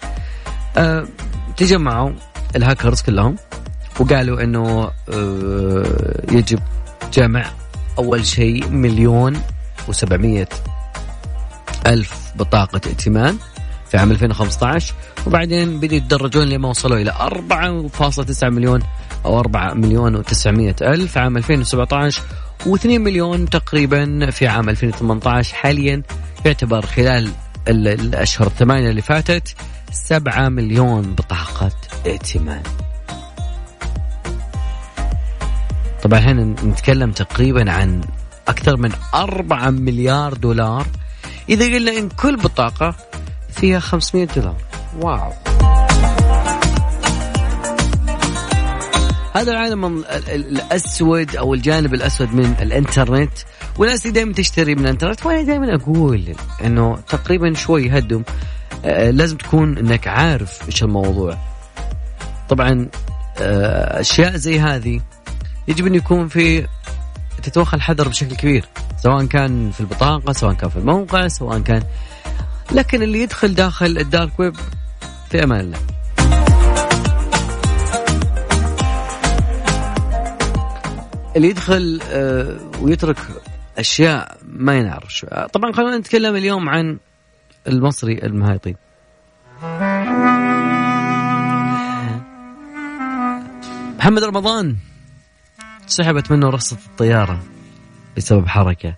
آه، 0.76 1.06
تجمعوا 1.56 2.10
الهاكرز 2.56 3.02
كلهم 3.02 3.36
وقالوا 4.00 4.42
إنه 4.42 4.90
آه، 5.08 6.22
يجب 6.32 6.58
جمع 7.12 7.44
أول 7.98 8.26
شيء 8.26 8.68
مليون 8.68 9.36
و700 9.90 10.46
ألف 11.86 12.32
بطاقة 12.36 12.80
ائتمان 12.86 13.36
في 13.90 13.96
عام 13.98 14.10
2015 14.10 14.94
وبعدين 15.26 15.80
بدأوا 15.80 15.96
يتدرجون 15.96 16.48
لما 16.48 16.68
وصلوا 16.68 16.98
إلى 16.98 17.12
4.9 17.12 18.44
مليون 18.44 18.82
أو 19.24 19.40
4 19.40 19.74
مليون 19.74 20.22
و900 20.24 20.82
ألف 20.82 21.18
عام 21.18 21.36
2017 21.36 22.22
و2 22.66 22.86
مليون 22.86 23.50
تقريبا 23.50 24.30
في 24.30 24.46
عام 24.46 24.68
2018 24.68 25.54
حاليا 25.54 26.02
يعتبر 26.44 26.86
خلال 26.86 27.30
ال- 27.68 27.88
الأشهر 27.88 28.46
الثمانية 28.46 28.90
اللي 28.90 29.02
فاتت 29.02 29.54
سبعة 29.92 30.48
مليون 30.48 31.02
بطاقة 31.14 31.70
ائتمان. 32.06 32.62
طبعا 36.02 36.18
هنا 36.18 36.44
نتكلم 36.64 37.10
تقريبا 37.12 37.70
عن 37.72 38.00
أكثر 38.48 38.76
من 38.76 38.90
أربعة 39.14 39.70
مليار 39.70 40.34
دولار. 40.34 40.86
إذا 41.48 41.64
قلنا 41.74 41.98
إن 41.98 42.08
كل 42.08 42.36
بطاقة 42.36 42.94
فيها 43.52 43.78
500 43.78 44.28
دولار. 44.36 44.56
واو. 45.00 45.32
هذا 49.34 49.52
العالم 49.52 49.84
ال- 49.84 50.04
ال- 50.06 50.30
الأسود 50.60 51.36
أو 51.36 51.54
الجانب 51.54 51.94
الأسود 51.94 52.34
من 52.34 52.54
الإنترنت 52.60 53.32
والناس 53.78 54.02
اللي 54.06 54.14
دائما 54.14 54.32
تشتري 54.32 54.74
من 54.74 54.80
الإنترنت 54.80 55.26
وأنا 55.26 55.42
دائما 55.42 55.74
أقول 55.74 56.34
إنه 56.64 56.96
تقريبا 57.08 57.54
شوي 57.54 57.90
هدم 57.98 58.22
آه، 58.84 59.10
لازم 59.10 59.36
تكون 59.36 59.78
إنك 59.78 60.08
عارف 60.08 60.66
إيش 60.66 60.82
الموضوع. 60.82 61.38
طبعا 62.48 62.88
آه، 63.40 64.00
أشياء 64.00 64.36
زي 64.36 64.60
هذه 64.60 65.00
يجب 65.68 65.86
أن 65.86 65.94
يكون 65.94 66.28
في 66.28 66.66
تتوخى 67.42 67.76
الحذر 67.76 68.08
بشكل 68.08 68.36
كبير 68.36 68.64
سواء 69.02 69.24
كان 69.24 69.70
في 69.70 69.80
البطاقة 69.80 70.32
سواء 70.32 70.54
كان 70.54 70.70
في 70.70 70.76
الموقع 70.76 71.28
سواء 71.28 71.58
كان 71.58 71.82
لكن 72.72 73.02
اللي 73.02 73.20
يدخل 73.22 73.54
داخل 73.54 73.98
الدارك 73.98 74.40
ويب 74.40 74.56
في 75.30 75.44
أمان 75.44 75.60
الله. 75.60 75.78
اللي 81.36 81.48
يدخل 81.48 82.00
آه، 82.10 82.56
ويترك 82.80 83.16
أشياء 83.78 84.38
ما 84.48 84.74
ينعرف 84.78 85.14
شو- 85.14 85.26
طبعا 85.52 85.72
خلينا 85.72 85.98
نتكلم 85.98 86.36
اليوم 86.36 86.68
عن 86.68 86.98
المصري 87.68 88.12
المهايطين 88.22 88.76
محمد 93.98 94.24
رمضان. 94.24 94.76
سحبت 95.86 96.32
منه 96.32 96.50
رخصة 96.50 96.76
الطيارة 96.86 97.42
بسبب 98.16 98.48
حركة. 98.48 98.94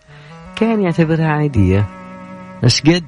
كان 0.57 0.83
يعتبرها 0.83 1.29
عادية. 1.29 1.87
إيش 2.65 2.83
قد؟ 2.83 3.05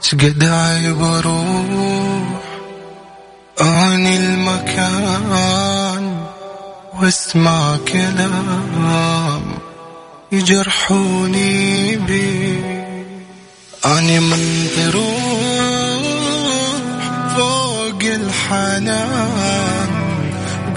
شقد 0.00 0.44
عيب 0.44 1.02
واسمع 7.02 7.76
كلام 7.92 9.44
يجرحوني 10.32 11.96
بيه 11.96 13.06
أني 13.86 14.20
منطروح 14.20 15.20
فوق 17.36 18.02
الحنان 18.02 19.90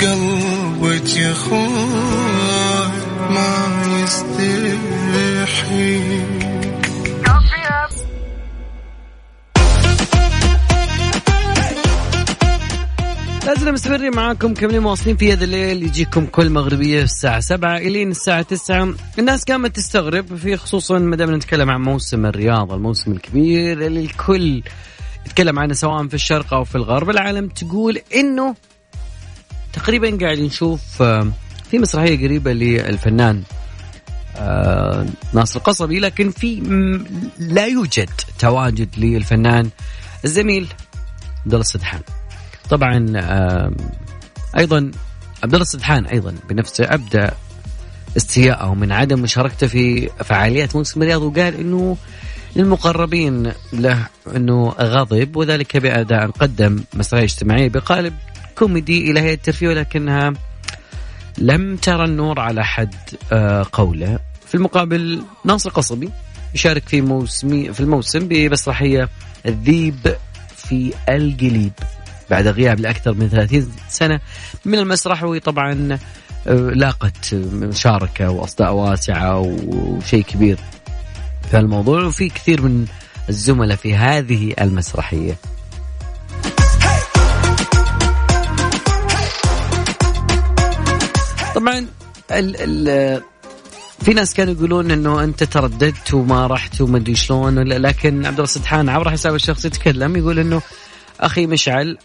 قلبك 0.01 1.17
يا 1.17 1.33
ما 3.29 3.67
يستحي. 4.03 5.03
لازلنا 13.45 13.71
مستمرين 13.71 14.15
معاكم 14.15 14.53
كملين 14.53 14.81
مواصلين 14.81 15.17
في 15.17 15.33
هذا 15.33 15.43
الليل. 15.43 15.83
يجيكم 15.83 16.25
كل 16.25 16.49
مغربية 16.49 17.01
الساعة 17.01 17.39
سبعة 17.39 17.77
إلين 17.77 18.11
الساعة 18.11 18.41
تسعة. 18.41 18.93
الناس 19.19 19.45
كانت 19.45 19.75
تستغرب 19.75 20.35
في 20.35 20.57
خصوصا 20.57 20.99
ما 20.99 21.15
دام 21.15 21.35
نتكلم 21.35 21.69
عن 21.69 21.81
موسم 21.81 22.25
الرياضة 22.25 22.75
الموسم 22.75 23.11
الكبير 23.11 23.85
اللي 23.85 23.99
الكل 23.99 24.63
يتكلم 25.25 25.59
عنه 25.59 25.73
سواء 25.73 26.07
في 26.07 26.13
الشرق 26.13 26.53
أو 26.53 26.63
في 26.63 26.75
الغرب. 26.75 27.09
العالم 27.09 27.47
تقول 27.47 28.01
إنه 28.15 28.55
تقريبا 29.73 30.17
قاعد 30.21 30.39
نشوف 30.39 31.01
آه، 31.01 31.31
في 31.71 31.79
مسرحية 31.79 32.25
قريبة 32.25 32.53
للفنان 32.53 33.43
آه، 34.35 35.05
ناصر 35.33 35.59
القصبي 35.59 35.99
لكن 35.99 36.29
في 36.31 36.55
لا 37.39 37.65
يوجد 37.65 38.09
تواجد 38.39 38.89
للفنان 38.97 39.69
الزميل 40.25 40.67
عبد 41.45 41.53
الله 41.53 41.61
السدحان. 41.61 42.01
طبعا 42.69 43.05
أيضا 44.57 44.91
عبد 45.43 45.53
الله 45.53 45.61
السدحان 45.61 46.05
أيضا 46.05 46.35
بنفسه 46.49 46.83
أبدى 46.83 47.27
استياءه 48.17 48.73
من 48.73 48.91
عدم 48.91 49.21
مشاركته 49.21 49.67
في 49.67 50.09
فعاليات 50.23 50.75
موسم 50.75 51.01
الرياض 51.01 51.21
وقال 51.21 51.59
إنه 51.59 51.97
للمقربين 52.55 53.51
له 53.73 54.07
إنه 54.35 54.69
غضب 54.69 55.35
وذلك 55.35 55.77
بأداء 55.77 56.27
قدم 56.27 56.83
مسرحية 56.93 57.23
اجتماعية 57.23 57.69
بقالب 57.69 58.13
كوميدي 58.57 59.11
إلى 59.11 59.19
هيئة 59.19 59.33
الترفيه 59.33 59.67
ولكنها 59.67 60.33
لم 61.37 61.75
ترى 61.75 62.05
النور 62.05 62.39
على 62.39 62.65
حد 62.65 62.95
آه، 63.31 63.65
قوله. 63.71 64.19
في 64.47 64.55
المقابل 64.55 65.23
ناصر 65.45 65.69
قصبي 65.69 66.09
يشارك 66.55 66.87
في 66.87 67.01
موسمي 67.01 67.73
في 67.73 67.79
الموسم 67.79 68.27
بمسرحية 68.27 69.09
الذيب 69.45 70.15
في 70.55 70.93
القليب. 71.09 71.73
بعد 72.29 72.47
غياب 72.47 72.79
لأكثر 72.79 73.13
من 73.13 73.29
30 73.29 73.71
سنة 73.89 74.19
من 74.65 74.79
المسرح 74.79 75.23
وطبعا 75.23 75.99
آه، 76.47 76.53
لاقت 76.53 77.33
مشاركة 77.53 78.29
وأصداء 78.29 78.73
واسعة 78.73 79.39
وشيء 79.39 80.23
كبير 80.23 80.57
في 81.51 81.59
الموضوع 81.59 82.03
وفي 82.03 82.29
كثير 82.29 82.61
من 82.61 82.85
الزملاء 83.29 83.77
في 83.77 83.95
هذه 83.95 84.53
المسرحية. 84.61 85.37
طبعا 91.55 91.87
ال 92.31 92.55
ال 92.89 93.21
في 94.01 94.13
ناس 94.13 94.33
كانوا 94.33 94.53
يقولون 94.53 94.91
إنه 94.91 95.23
أنت 95.23 95.43
ترددت 95.43 96.13
وما 96.13 96.47
رحت 96.47 96.81
وما 96.81 96.97
أدري 96.97 97.15
شلون 97.15 97.59
لكن 97.59 98.25
عبد 98.25 98.33
الله 98.33 98.43
السدحان 98.43 98.89
عبر 98.89 99.11
حسابه 99.11 99.35
الشخصي 99.35 99.67
يتكلم 99.67 100.15
يقول 100.15 100.39
إنه 100.39 100.61
أخي 101.19 101.47
مشعل 101.47 101.97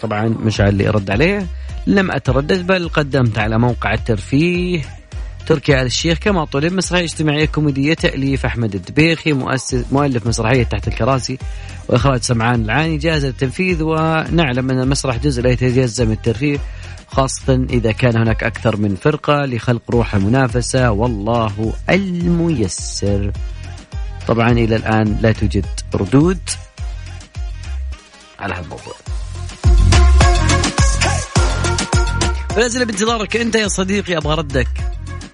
طبعا 0.00 0.28
مشعل 0.28 0.68
اللي 0.68 0.88
رد 0.88 1.10
عليه. 1.10 1.46
لم 1.86 2.10
أتردد 2.10 2.66
بل 2.66 2.88
قدمت 2.88 3.38
على 3.38 3.58
موقع 3.58 3.92
الترفيه. 3.94 4.82
تركي 5.46 5.80
آل 5.80 5.86
الشيخ 5.86 6.18
كما 6.18 6.44
طلب 6.44 6.72
مسرحية 6.72 7.04
اجتماعية 7.04 7.46
كوميدية 7.46 7.94
تأليف 7.94 8.46
أحمد 8.46 8.74
الدبيخي 8.74 9.32
مؤسس 9.32 9.84
مؤلف 9.92 10.26
مسرحية 10.26 10.62
تحت 10.62 10.88
الكراسي 10.88 11.38
وإخراج 11.88 12.22
سمعان 12.22 12.64
العاني 12.64 12.96
جاهز 12.96 13.26
للتنفيذ 13.26 13.82
ونعلم 13.82 14.70
أن 14.70 14.80
المسرح 14.80 15.16
جزء 15.16 15.42
لا 15.42 15.50
يتجزأ 15.50 16.04
من 16.04 16.12
الترفيه 16.12 16.58
خاصة 17.06 17.66
إذا 17.70 17.92
كان 17.92 18.16
هناك 18.16 18.44
أكثر 18.44 18.76
من 18.76 18.96
فرقة 18.96 19.44
لخلق 19.44 19.82
روح 19.90 20.14
المنافسة 20.14 20.90
والله 20.90 21.72
الميسر. 21.90 23.32
طبعا 24.28 24.50
إلى 24.50 24.76
الآن 24.76 25.18
لا 25.22 25.32
توجد 25.32 25.66
ردود 25.94 26.40
على 28.38 28.54
هذا 28.54 28.62
الموضوع. 28.62 28.94
فلازل 32.54 32.84
بانتظارك 32.84 33.36
أنت 33.36 33.54
يا 33.54 33.68
صديقي 33.68 34.16
أبغى 34.16 34.34
ردك 34.34 34.68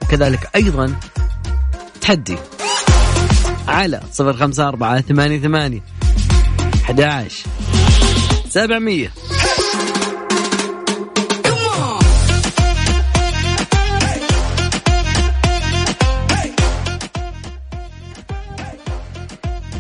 وكذلك 0.03 0.51
أيضا 0.55 1.01
تحدي 2.01 2.37
على 3.69 4.01
صفر 4.13 4.37
خمسة 4.37 4.69
أربعة 4.69 5.01
ثمانية 5.01 5.41
ثمانية 5.41 5.81
أحد 6.85 7.01
عشر 7.01 7.45
سبعمية. 8.49 9.13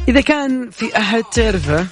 إذا 0.08 0.20
كان 0.20 0.70
في 0.70 0.96
أحد 0.96 1.22
تعرفه 1.22 1.86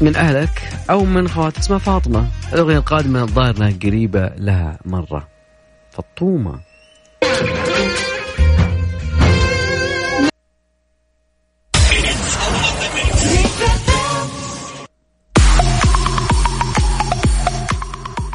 من 0.00 0.16
أهلك 0.16 0.62
أو 0.90 1.04
من 1.04 1.28
خواتك. 1.28 1.58
اسمها 1.58 1.78
فاطمة. 1.78 2.28
الأغنية 2.52 2.78
القادمة 2.78 3.22
الظاهر 3.22 3.56
أنها 3.56 3.72
قريبة 3.82 4.30
لها 4.38 4.78
مرة. 4.84 5.28
فطومة. 5.92 6.60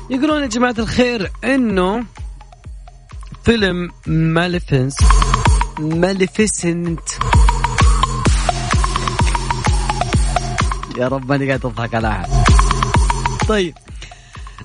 يقولون 0.10 0.42
يا 0.42 0.48
جماعة 0.48 0.76
الخير 0.80 1.32
إنه 1.44 2.06
فيلم 3.44 3.92
Malefice 4.08 4.96
Maleficent 5.80 7.00
يا 10.98 11.08
رب 11.08 11.30
ماني 11.30 11.48
قاعد 11.48 11.66
اضحك 11.66 11.96
على 11.96 12.08
أحد. 12.08 12.30
طيب 13.48 13.74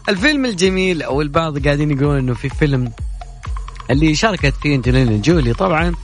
الفيلم 0.09 0.45
الجميل 0.47 1.03
أو 1.03 1.21
البعض 1.23 1.65
قاعدين 1.65 1.91
يقولون 1.91 2.19
إنه 2.19 2.35
في 2.35 2.49
فيلم 2.49 2.93
اللي 3.91 4.15
شاركت 4.15 4.55
فيه 4.63 4.75
أنجلينا 4.75 5.17
جولي 5.17 5.53
طبعا 5.53 5.95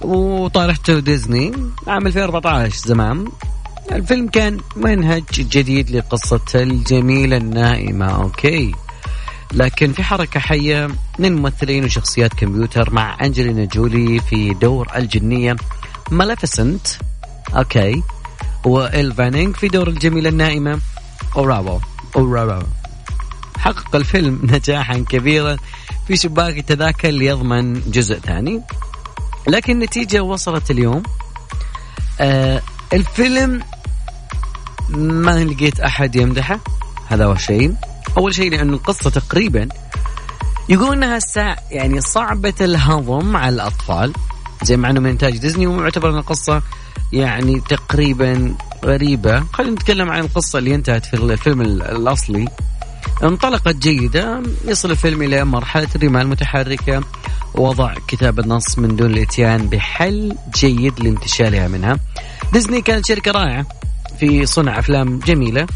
وطارحته 0.00 0.98
ديزني 0.98 1.52
عام 1.86 2.06
2014 2.06 2.74
زمان. 2.88 3.28
الفيلم 3.92 4.28
كان 4.28 4.60
منهج 4.76 5.22
جديد 5.32 5.90
لقصة 5.90 6.40
الجميلة 6.54 7.36
النائمة 7.36 8.06
أوكي. 8.06 8.72
لكن 9.52 9.92
في 9.92 10.02
حركة 10.02 10.40
حية 10.40 10.88
من 11.18 11.36
ممثلين 11.36 11.84
وشخصيات 11.84 12.34
كمبيوتر 12.34 12.90
مع 12.94 13.16
أنجلينا 13.24 13.64
جولي 13.64 14.20
في 14.20 14.54
دور 14.54 14.88
الجنية 14.96 15.56
Maleficent 16.10 16.86
أوكي. 17.56 18.02
وإيل 18.64 19.12
فانينج 19.12 19.56
في 19.56 19.68
دور 19.68 19.88
الجميلة 19.88 20.28
النائمة. 20.28 20.80
أورورا. 21.36 21.80
أورورا. 22.16 22.62
حقق 23.58 23.96
الفيلم 23.96 24.40
نجاحا 24.52 25.04
كبيرا 25.08 25.56
في 26.06 26.16
شباك 26.16 26.58
التذاكر 26.58 27.08
ليضمن 27.08 27.80
جزء 27.80 28.18
ثاني. 28.18 28.62
لكن 29.48 29.72
النتيجة 29.72 30.22
وصلت 30.22 30.70
اليوم. 30.70 31.02
آه 32.20 32.62
الفيلم 32.92 33.62
ما 34.88 35.44
لقيت 35.44 35.80
أحد 35.80 36.16
يمدحه. 36.16 36.60
هذا 37.08 37.24
هو 37.24 37.36
شيء 37.36 37.74
أول 38.18 38.34
شيء 38.34 38.50
لأن 38.50 38.74
القصة 38.74 39.10
تقريبا 39.10 39.68
يقول 40.68 40.96
إنها 40.96 41.18
سا 41.18 41.56
يعني 41.70 42.00
صعبة 42.00 42.54
الهضم 42.60 43.36
على 43.36 43.54
الأطفال. 43.54 44.12
زي 44.62 44.76
مع 44.76 44.90
انه 44.90 45.00
من 45.00 45.10
إنتاج 45.10 45.36
ديزني 45.38 45.66
ومعتبر 45.66 46.10
إن 46.10 46.18
القصة 46.18 46.62
يعني 47.12 47.60
تقريبا 47.60 48.54
غريبة. 48.84 49.44
خلينا 49.52 49.72
نتكلم 49.72 50.10
عن 50.10 50.20
القصة 50.20 50.58
اللي 50.58 50.74
انتهت 50.74 51.06
في 51.06 51.14
الفيلم 51.14 51.60
ال- 51.62 51.82
الأصلي. 51.82 52.48
انطلقت 53.22 53.76
جيدة 53.76 54.42
يصل 54.64 54.90
الفيلم 54.90 55.22
إلى 55.22 55.44
مرحلة 55.44 55.88
الرمال 55.96 56.22
المتحركة. 56.22 57.02
ووضع 57.54 57.94
كتاب 58.08 58.38
النص 58.40 58.78
من 58.78 58.96
دون 58.96 59.10
الإتيان 59.10 59.66
بحل 59.68 60.36
جيد 60.54 61.00
لانتشالها 61.00 61.68
منها. 61.68 61.98
ديزني 62.52 62.80
كانت 62.80 63.06
شركة 63.06 63.30
رائعة 63.30 63.66
في 64.20 64.46
صنع 64.46 64.78
أفلام 64.78 65.18
جميلة 65.18 65.66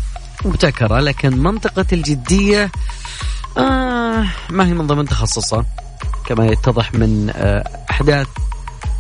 مبتكرة 0.45 1.01
لكن 1.01 1.39
منطقة 1.43 1.87
الجدية 1.93 2.71
آه 3.59 4.25
ما 4.51 4.67
هي 4.67 4.75
من 4.75 4.87
ضمن 4.87 5.05
تخصصه 5.05 5.65
كما 6.27 6.47
يتضح 6.47 6.95
من 6.95 7.31
آه 7.35 7.65
أحداث 7.91 8.27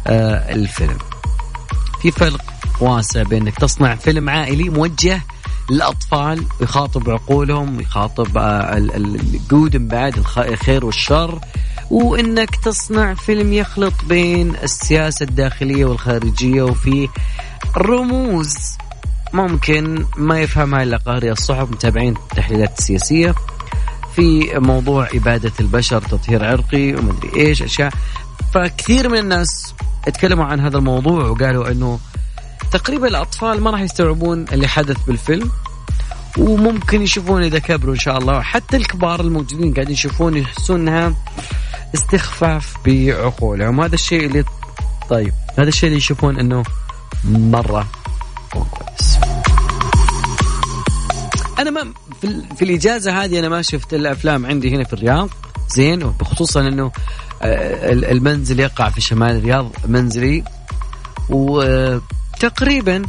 الفيلم. 0.06 0.98
في 2.02 2.10
فرق 2.10 2.40
واسع 2.80 3.22
بين 3.22 3.42
انك 3.42 3.58
تصنع 3.58 3.94
فيلم 3.94 4.30
عائلي 4.30 4.68
موجه 4.68 5.20
للأطفال 5.70 6.44
يخاطب 6.60 7.10
عقولهم 7.10 7.80
يخاطب 7.80 8.38
آه 8.38 8.76
ال- 8.76 8.94
ال- 8.94 9.14
الجود 9.20 9.88
بعد 9.88 10.16
الخ- 10.18 10.38
الخير 10.38 10.84
والشر. 10.84 11.38
وإنك 11.90 12.56
تصنع 12.56 13.14
فيلم 13.14 13.52
يخلط 13.52 13.94
بين 14.08 14.56
السياسة 14.62 15.24
الداخلية 15.24 15.84
والخارجية 15.84 16.62
وفي 16.62 17.08
رموز 17.76 18.54
ممكن 19.32 20.06
ما 20.16 20.40
يفهمها 20.40 20.82
إلا 20.82 20.96
قارئ 20.96 21.30
الصحف 21.30 21.70
متابعين 21.70 22.16
التحليلات 22.16 22.78
السياسية. 22.78 23.34
في 24.16 24.50
موضوع 24.58 25.08
إبادة 25.14 25.52
البشر 25.60 26.02
تطهير 26.02 26.44
عرقي 26.44 26.94
ومدري 26.94 27.36
إيش 27.46 27.62
أشياء. 27.62 27.92
فكثير 28.54 29.08
من 29.08 29.18
الناس 29.18 29.74
اتكلموا 30.08 30.44
عن 30.44 30.60
هذا 30.60 30.78
الموضوع 30.78 31.24
وقالوا 31.24 31.70
أنه 31.70 31.98
تقريبا 32.72 33.08
الأطفال 33.08 33.60
ما 33.60 33.70
راح 33.70 33.80
يستوعبون 33.80 34.44
اللي 34.52 34.68
حدث 34.68 34.96
بالفيلم 35.06 35.50
وممكن 36.38 37.02
يشوفون 37.02 37.42
إذا 37.42 37.58
كبروا 37.58 37.94
إن 37.94 37.98
شاء 37.98 38.18
الله. 38.18 38.40
حتى 38.42 38.76
الكبار 38.76 39.20
الموجودين 39.20 39.74
قاعدين 39.74 39.92
يشوفون 39.92 40.36
يحسون 40.36 40.80
أنها 40.80 41.14
استخفاف 41.94 42.76
بعقولهم. 42.86 43.80
هذا 43.80 43.94
الشيء 43.94 44.26
اللي 44.26 44.44
طيب 45.10 45.32
هذا 45.58 45.68
الشيء 45.68 45.86
اللي 45.86 45.98
يشوفون 45.98 46.38
أنه 46.38 46.62
مرة 47.24 47.86
مو 48.54 48.64
كويس. 48.64 49.18
أنا 51.58 51.70
ما 51.70 51.92
في, 52.20 52.42
في 52.56 52.64
الإجازة 52.64 53.24
هذه 53.24 53.38
أنا 53.38 53.48
ما 53.48 53.62
شفت 53.62 53.94
الا 53.94 54.12
افلام 54.12 54.46
عندي 54.46 54.76
هنا 54.76 54.84
في 54.84 54.92
الرياض 54.92 55.28
زين 55.68 56.02
وبخصوصا 56.02 56.60
إنه 56.60 56.92
المنزل 57.44 58.60
يقع 58.60 58.88
في 58.88 59.00
شمال 59.00 59.36
الرياض 59.36 59.70
منزلي 59.88 60.44
وتقريبا 61.28 63.02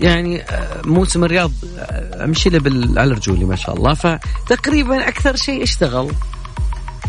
يعني 0.00 0.42
آه، 0.42 0.82
موسم 0.84 1.24
الرياض 1.24 1.52
آه، 1.78 2.24
أمشي 2.24 2.50
له 2.50 3.00
على 3.00 3.14
رجولي 3.14 3.44
ما 3.44 3.56
شاء 3.56 3.76
الله 3.76 3.94
فتقريبا 3.94 5.08
أكثر 5.08 5.36
شيء 5.36 5.62
اشتغل 5.62 6.12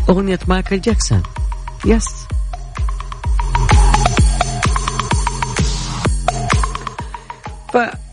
أغنية 0.08 0.38
مايكل 0.48 0.80
جاكسون. 0.80 1.22
yes. 1.86 2.28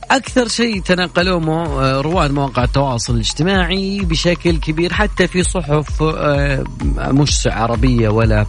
فاكثر 0.10 0.48
شيء 0.48 0.82
تناقلوه 0.82 1.66
آه، 1.84 2.02
رواد 2.02 2.32
مواقع 2.32 2.64
التواصل 2.64 3.14
الاجتماعي 3.16 4.00
بشكل 4.00 4.58
كبير 4.58 4.94
حتى 4.94 5.28
في 5.28 5.44
صحف 5.44 6.04
آه، 6.04 6.64
مش 6.98 7.48
عربية 7.52 8.10
ولا 8.10 8.46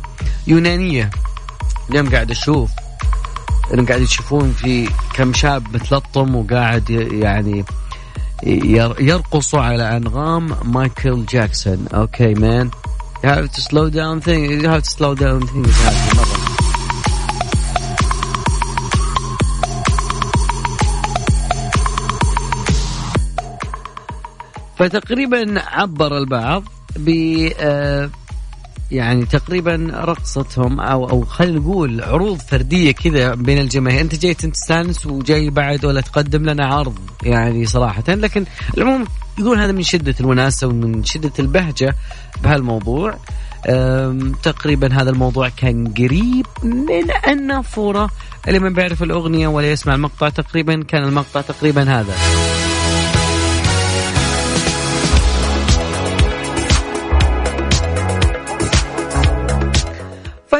يونانية 0.47 1.11
اليوم 1.91 2.11
قاعد 2.11 2.31
أشوف 2.31 2.71
انهم 3.75 3.87
قاعد 3.87 4.01
يشوفون 4.01 4.53
في 4.53 4.89
كم 5.15 5.33
شاب 5.33 5.75
متلطم 5.75 6.35
وقاعد 6.37 6.91
يعني 6.91 7.65
ير- 8.47 8.97
يرقصوا 9.01 9.61
على 9.61 9.97
أنغام 9.97 10.57
مايكل 10.65 11.25
جاكسون 11.27 11.87
okay 11.95 12.35
man 12.35 12.71
You 13.25 13.29
have 13.29 13.51
to 13.57 13.61
slow 13.61 13.89
down 13.91 14.21
things. 14.21 14.63
You 14.63 14.69
have 14.69 14.83
to 14.89 14.91
slow 14.99 15.15
down 15.15 15.41
things. 15.53 16.46
فتقريبا 24.79 25.63
عبر 25.67 26.19
البعض 26.19 26.65
ب 26.97 27.09
آه، 27.61 28.11
يعني 28.91 29.27
تقريبا 29.27 29.91
رقصتهم 29.95 30.81
أو 30.81 31.11
أو 31.11 31.25
خلينا 31.25 31.59
نقول 31.59 32.03
عروض 32.03 32.39
فردية 32.39 32.93
كذا 32.93 33.35
بين 33.35 33.59
الجماهير. 33.59 34.01
أنت 34.01 34.15
جاي 34.15 34.35
تستانس 34.35 35.07
وجاي 35.07 35.51
بعد 35.51 35.85
ولا 35.85 36.01
تقدم 36.01 36.51
لنا 36.51 36.67
عرض 36.67 36.99
يعني 37.23 37.67
صراحة. 37.67 38.03
لكن 38.09 38.45
العموم 38.77 39.05
يقول 39.39 39.59
هذا 39.59 39.73
من 39.73 39.83
شدة 39.83 40.15
الوناسه 40.21 40.67
ومن 40.67 41.05
شدة 41.05 41.33
البهجة 41.39 41.95
بهالموضوع. 42.43 43.15
تقريبا 44.43 45.03
هذا 45.03 45.11
الموضوع 45.11 45.49
كان 45.49 45.95
قريب 45.99 46.47
من 46.63 47.11
النافوره 47.29 48.11
اللي 48.49 48.59
من 48.59 48.73
بيعرف 48.73 49.03
الأغنية 49.03 49.49
ولا 49.49 49.71
يسمع 49.71 49.95
المقطع 49.95 50.29
تقريبا 50.29 50.83
كان 50.83 51.05
المقطع 51.05 51.41
تقريبا 51.41 51.83
هذا. 51.83 52.15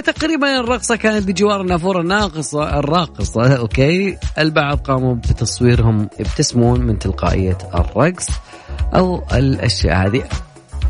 فتقريبا 0.07 0.61
الرقصة 0.61 0.97
كانت 0.97 1.29
بجوار 1.29 1.61
النافورة 1.61 2.01
الناقصة 2.01 2.79
الراقصة 2.79 3.57
أوكي. 3.57 4.17
البعض 4.39 4.79
قاموا 4.79 5.15
بتصويرهم 5.15 6.09
يبتسمون 6.19 6.81
من 6.81 6.99
تلقائية 6.99 7.59
الرقص 7.75 8.27
أو 8.95 9.25
الأشياء 9.33 10.07
هذه. 10.07 10.25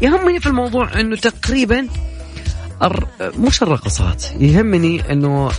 يهمني 0.02 0.40
في 0.40 0.46
الموضوع 0.46 1.00
إنه 1.00 1.16
تقريبا 1.16 1.88
الر... 2.82 3.06
مش 3.38 3.62
الرقصات 3.62 4.24
يهمني 4.40 5.12
إنه 5.12 5.50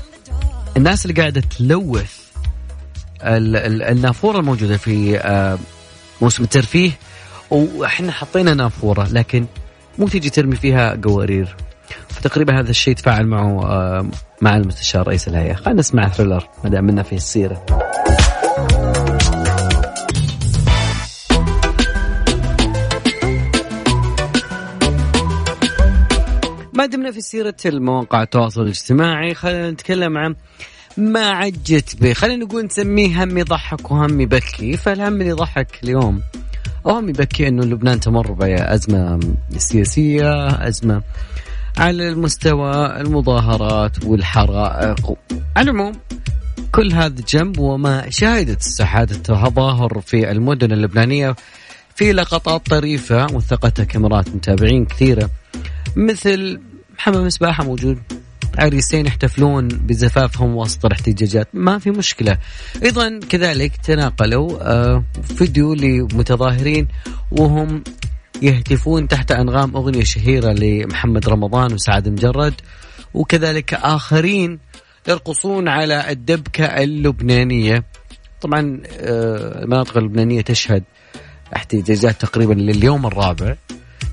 الناس 0.77 1.05
اللي 1.05 1.21
قاعدة 1.21 1.41
تلوث 1.57 2.13
ال... 3.23 3.55
ال... 3.55 3.83
النافورة 3.83 4.39
الموجودة 4.39 4.77
في 4.77 5.17
آه، 5.17 5.57
موسم 6.21 6.43
الترفيه 6.43 6.91
وإحنا 7.51 8.11
حطينا 8.11 8.53
نافورة 8.53 9.07
لكن 9.11 9.45
مو 9.99 10.07
تيجي 10.07 10.29
ترمي 10.29 10.55
فيها 10.55 10.99
قوارير. 11.03 11.66
فتقريبا 12.09 12.59
هذا 12.59 12.69
الشيء 12.69 12.95
تفاعل 12.95 13.27
معه 13.27 13.65
آه، 13.65 14.05
مع 14.41 14.57
المستشار 14.57 15.07
رئيس 15.07 15.27
الهيئة. 15.27 15.53
خلينا 15.53 15.79
نسمع 15.79 16.09
ثريلر 16.09 16.47
ما 16.63 16.69
دام 16.69 16.83
منا 16.85 17.03
في 17.03 17.15
السيرة. 17.15 17.65
ما 26.73 26.85
دمنا 26.85 27.11
في 27.11 27.21
سيرة 27.21 27.55
المواقع 27.65 28.23
التواصل 28.23 28.61
الاجتماعي 28.61 29.33
خلينا 29.33 29.71
نتكلم 29.71 30.17
عن 30.17 30.35
ما 30.97 31.29
عجت 31.29 32.01
به. 32.01 32.13
خلينا 32.13 32.45
نقول 32.45 32.65
نسميه 32.65 33.23
هم 33.23 33.37
يضحك 33.37 33.91
وهم 33.91 34.21
يبكي. 34.21 34.77
فالهم 34.77 35.13
اللي 35.13 35.27
يضحك 35.27 35.67
اليوم 35.83 36.21
أو 36.85 36.91
هم 36.91 37.09
يبكي 37.09 37.47
أنه 37.47 37.65
لبنان 37.65 37.99
تمر 37.99 38.31
بأزمة 38.31 39.19
سياسية 39.57 40.47
أزمة 40.67 41.01
على 41.77 42.09
المستوى 42.09 43.01
المظاهرات 43.01 44.03
والحرائق. 44.03 45.13
على 45.55 45.71
العموم 45.71 45.91
كل 46.71 46.93
هذا 46.93 47.21
جنب 47.29 47.59
وما 47.59 48.09
شهدت 48.09 48.59
الساحات 48.59 49.11
التظاهر 49.11 50.01
في 50.01 50.31
المدن 50.31 50.71
اللبنانية 50.71 51.35
في 51.95 52.13
لقطات 52.13 52.65
طريفة 52.65 53.25
وثقتها 53.33 53.85
كاميرات 53.85 54.29
متابعين 54.29 54.85
كثيرة 54.85 55.29
مثل 55.95 56.61
حمام 56.97 57.29
سباحة 57.29 57.63
موجود. 57.63 57.99
عريسين 58.57 59.05
يحتفلون 59.05 59.67
بزفافهم 59.67 60.55
وسط 60.55 60.85
الاحتجاجات. 60.85 61.47
ما 61.53 61.79
في 61.79 61.91
مشكلة. 61.91 62.37
أيضا 62.83 63.19
كذلك 63.29 63.71
تناقلوا 63.75 64.57
آه، 64.61 65.03
فيديو 65.37 65.73
لمتظاهرين 65.73 66.87
وهم 67.31 67.83
يهتفون 68.41 69.07
تحت 69.07 69.31
أنغام 69.31 69.75
أغنية 69.75 70.03
شهيرة 70.03 70.51
لمحمد 70.53 71.29
رمضان 71.29 71.73
وسعد 71.73 72.09
مجرد 72.09 72.53
وكذلك 73.13 73.73
آخرين 73.73 74.59
يرقصون 75.07 75.67
على 75.67 76.11
الدبكة 76.11 76.65
اللبنانية. 76.65 77.83
طبعا 78.41 78.81
آه، 78.99 79.63
المناطق 79.63 79.97
اللبنانية 79.97 80.41
تشهد 80.41 80.83
احتجاجات 81.55 82.21
تقريبا 82.21 82.53
لليوم 82.53 83.05
الرابع 83.05 83.55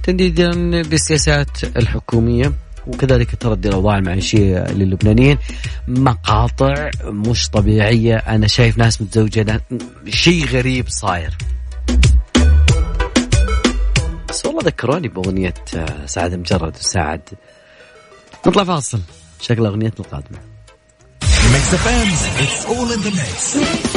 تنديدا 0.02 0.50
بالسياسات 0.82 1.76
الحكومية 1.76 2.52
وكذلك 2.86 3.34
تردي 3.34 3.68
الأوضاع 3.68 3.98
المعيشية 3.98 4.64
للبنانيين. 4.64 5.38
مقاطع 5.88 6.90
مش 7.04 7.48
طبيعية 7.50 8.16
أنا 8.16 8.46
شايف 8.46 8.78
ناس 8.78 9.02
متزوجة 9.02 9.60
شيء 10.08 10.46
غريب 10.46 10.88
صاير. 10.88 11.36
بس 14.34 14.46
والله 14.46 14.60
ذكروني 14.64 15.08
بأغنية 15.08 15.54
آه، 15.76 16.06
سعد 16.06 16.34
مجرد 16.34 16.76
وسعد. 16.76 17.20
نطلع 18.46 18.64
فاصل. 18.64 19.00
شكل 19.40 19.62
ذا 23.00 23.10
ميكس 23.10 23.93